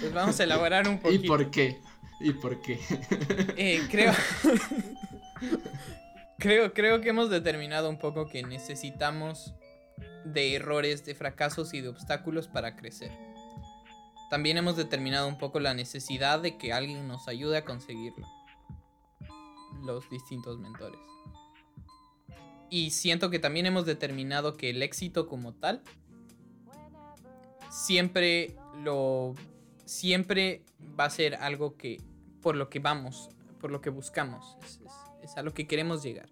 [0.00, 1.26] Pues vamos a elaborar un ¿Y poquito.
[1.28, 1.78] por qué?
[2.20, 2.80] ¿Y por qué?
[3.56, 4.12] Eh, creo...
[6.38, 6.72] creo...
[6.72, 9.54] Creo que hemos determinado un poco que necesitamos
[10.24, 13.12] de errores, de fracasos y de obstáculos para crecer.
[14.30, 18.26] También hemos determinado un poco la necesidad de que alguien nos ayude a conseguirlo.
[19.84, 21.00] Los distintos mentores.
[22.70, 25.82] Y siento que también hemos determinado que el éxito como tal
[27.70, 29.34] siempre lo
[29.84, 30.62] siempre
[30.98, 32.00] va a ser algo que
[32.40, 33.28] por lo que vamos,
[33.60, 34.92] por lo que buscamos, es, es-
[35.30, 36.28] es a lo que queremos llegar.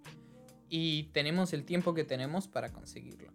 [0.69, 3.33] Y tenemos el tiempo que tenemos para conseguirlo.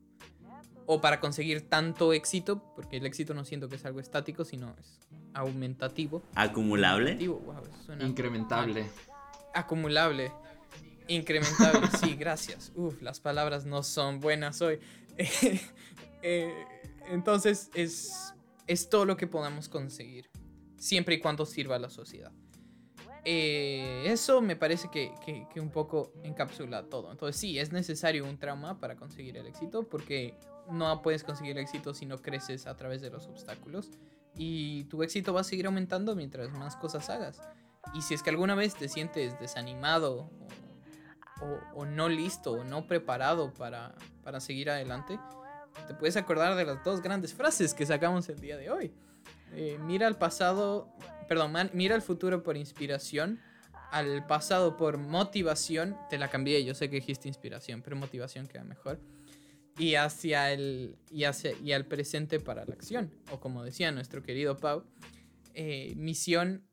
[0.86, 4.74] O para conseguir tanto éxito, porque el éxito no siento que es algo estático, sino
[4.80, 5.00] es
[5.34, 6.22] aumentativo.
[6.36, 7.12] Acumulable.
[7.14, 8.86] Aumentativo, wow, eso suena Incrementable.
[9.54, 10.32] acumulable,
[11.08, 11.88] incrementable.
[12.00, 12.72] Sí, gracias.
[12.76, 14.80] Uf, las palabras no son buenas hoy.
[16.24, 16.66] Eh,
[17.10, 18.34] entonces es,
[18.68, 20.30] es todo lo que podamos conseguir,
[20.78, 22.32] siempre y cuando sirva a la sociedad.
[23.30, 27.12] Eh, eso me parece que, que- un poco encapsula todo.
[27.12, 30.34] Entonces sí, es necesario un trauma para conseguir el éxito, porque
[30.72, 33.90] no puedes conseguir el éxito si no creces a través de los obstáculos.
[34.36, 37.42] Y tu éxito va a seguir aumentando mientras más cosas hagas.
[37.94, 40.30] Y si es que alguna vez te sientes desanimado
[41.76, 43.94] o no listo o no preparado para,
[44.24, 45.20] para seguir adelante,
[45.86, 48.92] te puedes acordar de las dos grandes frases que sacamos el día de hoy.
[49.54, 50.90] Eh, mira al pasado,
[51.28, 53.40] perdón, man- mira al futuro por inspiración,
[53.92, 58.64] al pasado por motivación, te la cambié, yo sé que dijiste inspiración, pero motivación queda
[58.64, 59.00] mejor.
[59.78, 64.24] Y hacia el y hacia y al presente para la acción, o como decía nuestro
[64.24, 64.84] querido Pau,
[65.54, 66.64] eh, misión,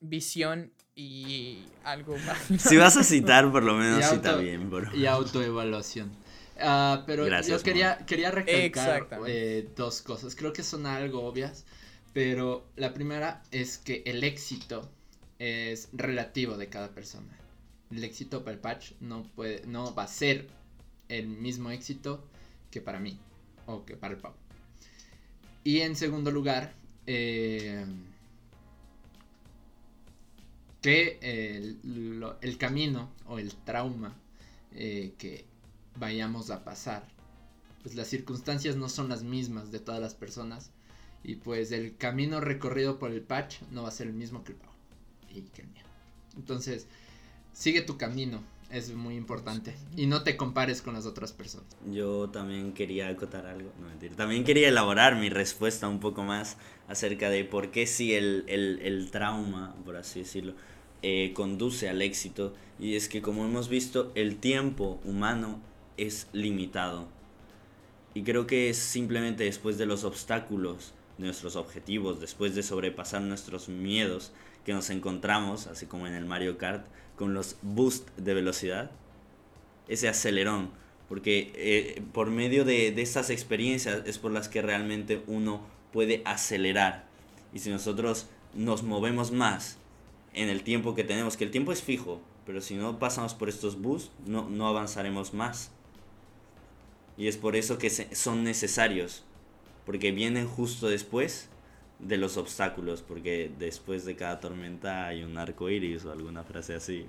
[0.00, 2.38] visión y algo más.
[2.60, 4.94] Si vas a citar, por lo menos Y cita auto- bien, bro.
[4.96, 6.10] Y autoevaluación.
[6.60, 10.34] Ah, pero Gracias, yo quería, quería recalcar eh, dos cosas.
[10.34, 11.64] Creo que son algo obvias.
[12.12, 14.90] Pero la primera es que el éxito
[15.38, 17.28] es relativo de cada persona.
[17.90, 20.48] el éxito para el patch no, puede, no va a ser
[21.08, 22.24] el mismo éxito
[22.70, 23.18] que para mí
[23.66, 24.32] o que para el Pau.
[25.64, 26.72] Y en segundo lugar,
[27.06, 27.84] eh,
[30.80, 31.78] que el,
[32.20, 34.14] lo- el camino o el trauma
[34.74, 35.44] eh, que
[35.98, 37.06] vayamos a pasar,
[37.82, 40.70] pues las circunstancias no son las mismas de todas las personas
[41.22, 44.52] y pues el camino recorrido por el patch no va a ser el mismo que
[45.30, 45.84] el mío.
[46.36, 46.86] Entonces,
[47.52, 51.66] sigue tu camino, es muy importante y no te compares con las otras personas.
[51.90, 54.14] Yo también quería acotar algo, no mentir.
[54.14, 58.80] También quería elaborar mi respuesta un poco más acerca de por qué si el, el,
[58.82, 60.54] el trauma, por así decirlo,
[61.02, 62.54] eh, conduce al éxito.
[62.78, 65.60] Y es que como hemos visto, el tiempo humano
[65.98, 67.08] es limitado.
[68.14, 73.68] Y creo que es simplemente después de los obstáculos, nuestros objetivos, después de sobrepasar nuestros
[73.68, 74.32] miedos,
[74.64, 76.86] que nos encontramos, así como en el Mario Kart,
[77.16, 78.90] con los boost de velocidad,
[79.88, 80.70] ese acelerón,
[81.08, 86.22] porque eh, por medio de, de estas experiencias es por las que realmente uno puede
[86.24, 87.06] acelerar.
[87.52, 89.78] Y si nosotros nos movemos más
[90.34, 93.48] en el tiempo que tenemos, que el tiempo es fijo, pero si no pasamos por
[93.48, 95.70] estos boosts, no, no avanzaremos más.
[97.18, 99.24] Y es por eso que son necesarios,
[99.84, 101.48] porque vienen justo después
[101.98, 106.76] de los obstáculos, porque después de cada tormenta hay un arco iris o alguna frase
[106.76, 107.06] así.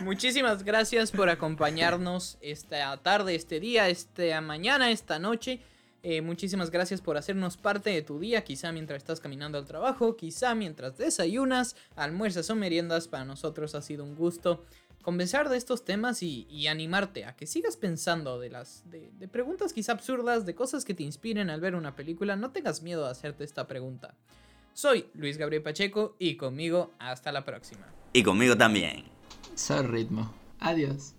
[0.00, 5.60] Muchísimas gracias por acompañarnos esta tarde, este día, esta mañana, esta noche.
[6.04, 10.16] Eh, muchísimas gracias por hacernos parte de tu día, quizá mientras estás caminando al trabajo,
[10.16, 13.06] quizá mientras desayunas, almuerzas o meriendas.
[13.06, 14.64] Para nosotros ha sido un gusto
[15.02, 19.28] conversar de estos temas y, y animarte a que sigas pensando de las de, de
[19.28, 22.36] preguntas quizá absurdas, de cosas que te inspiren al ver una película.
[22.36, 24.14] No tengas miedo a hacerte esta pregunta.
[24.74, 27.86] Soy Luis Gabriel Pacheco y conmigo hasta la próxima.
[28.12, 29.04] Y conmigo también.
[29.54, 30.32] Soy ritmo.
[30.60, 31.14] Adiós.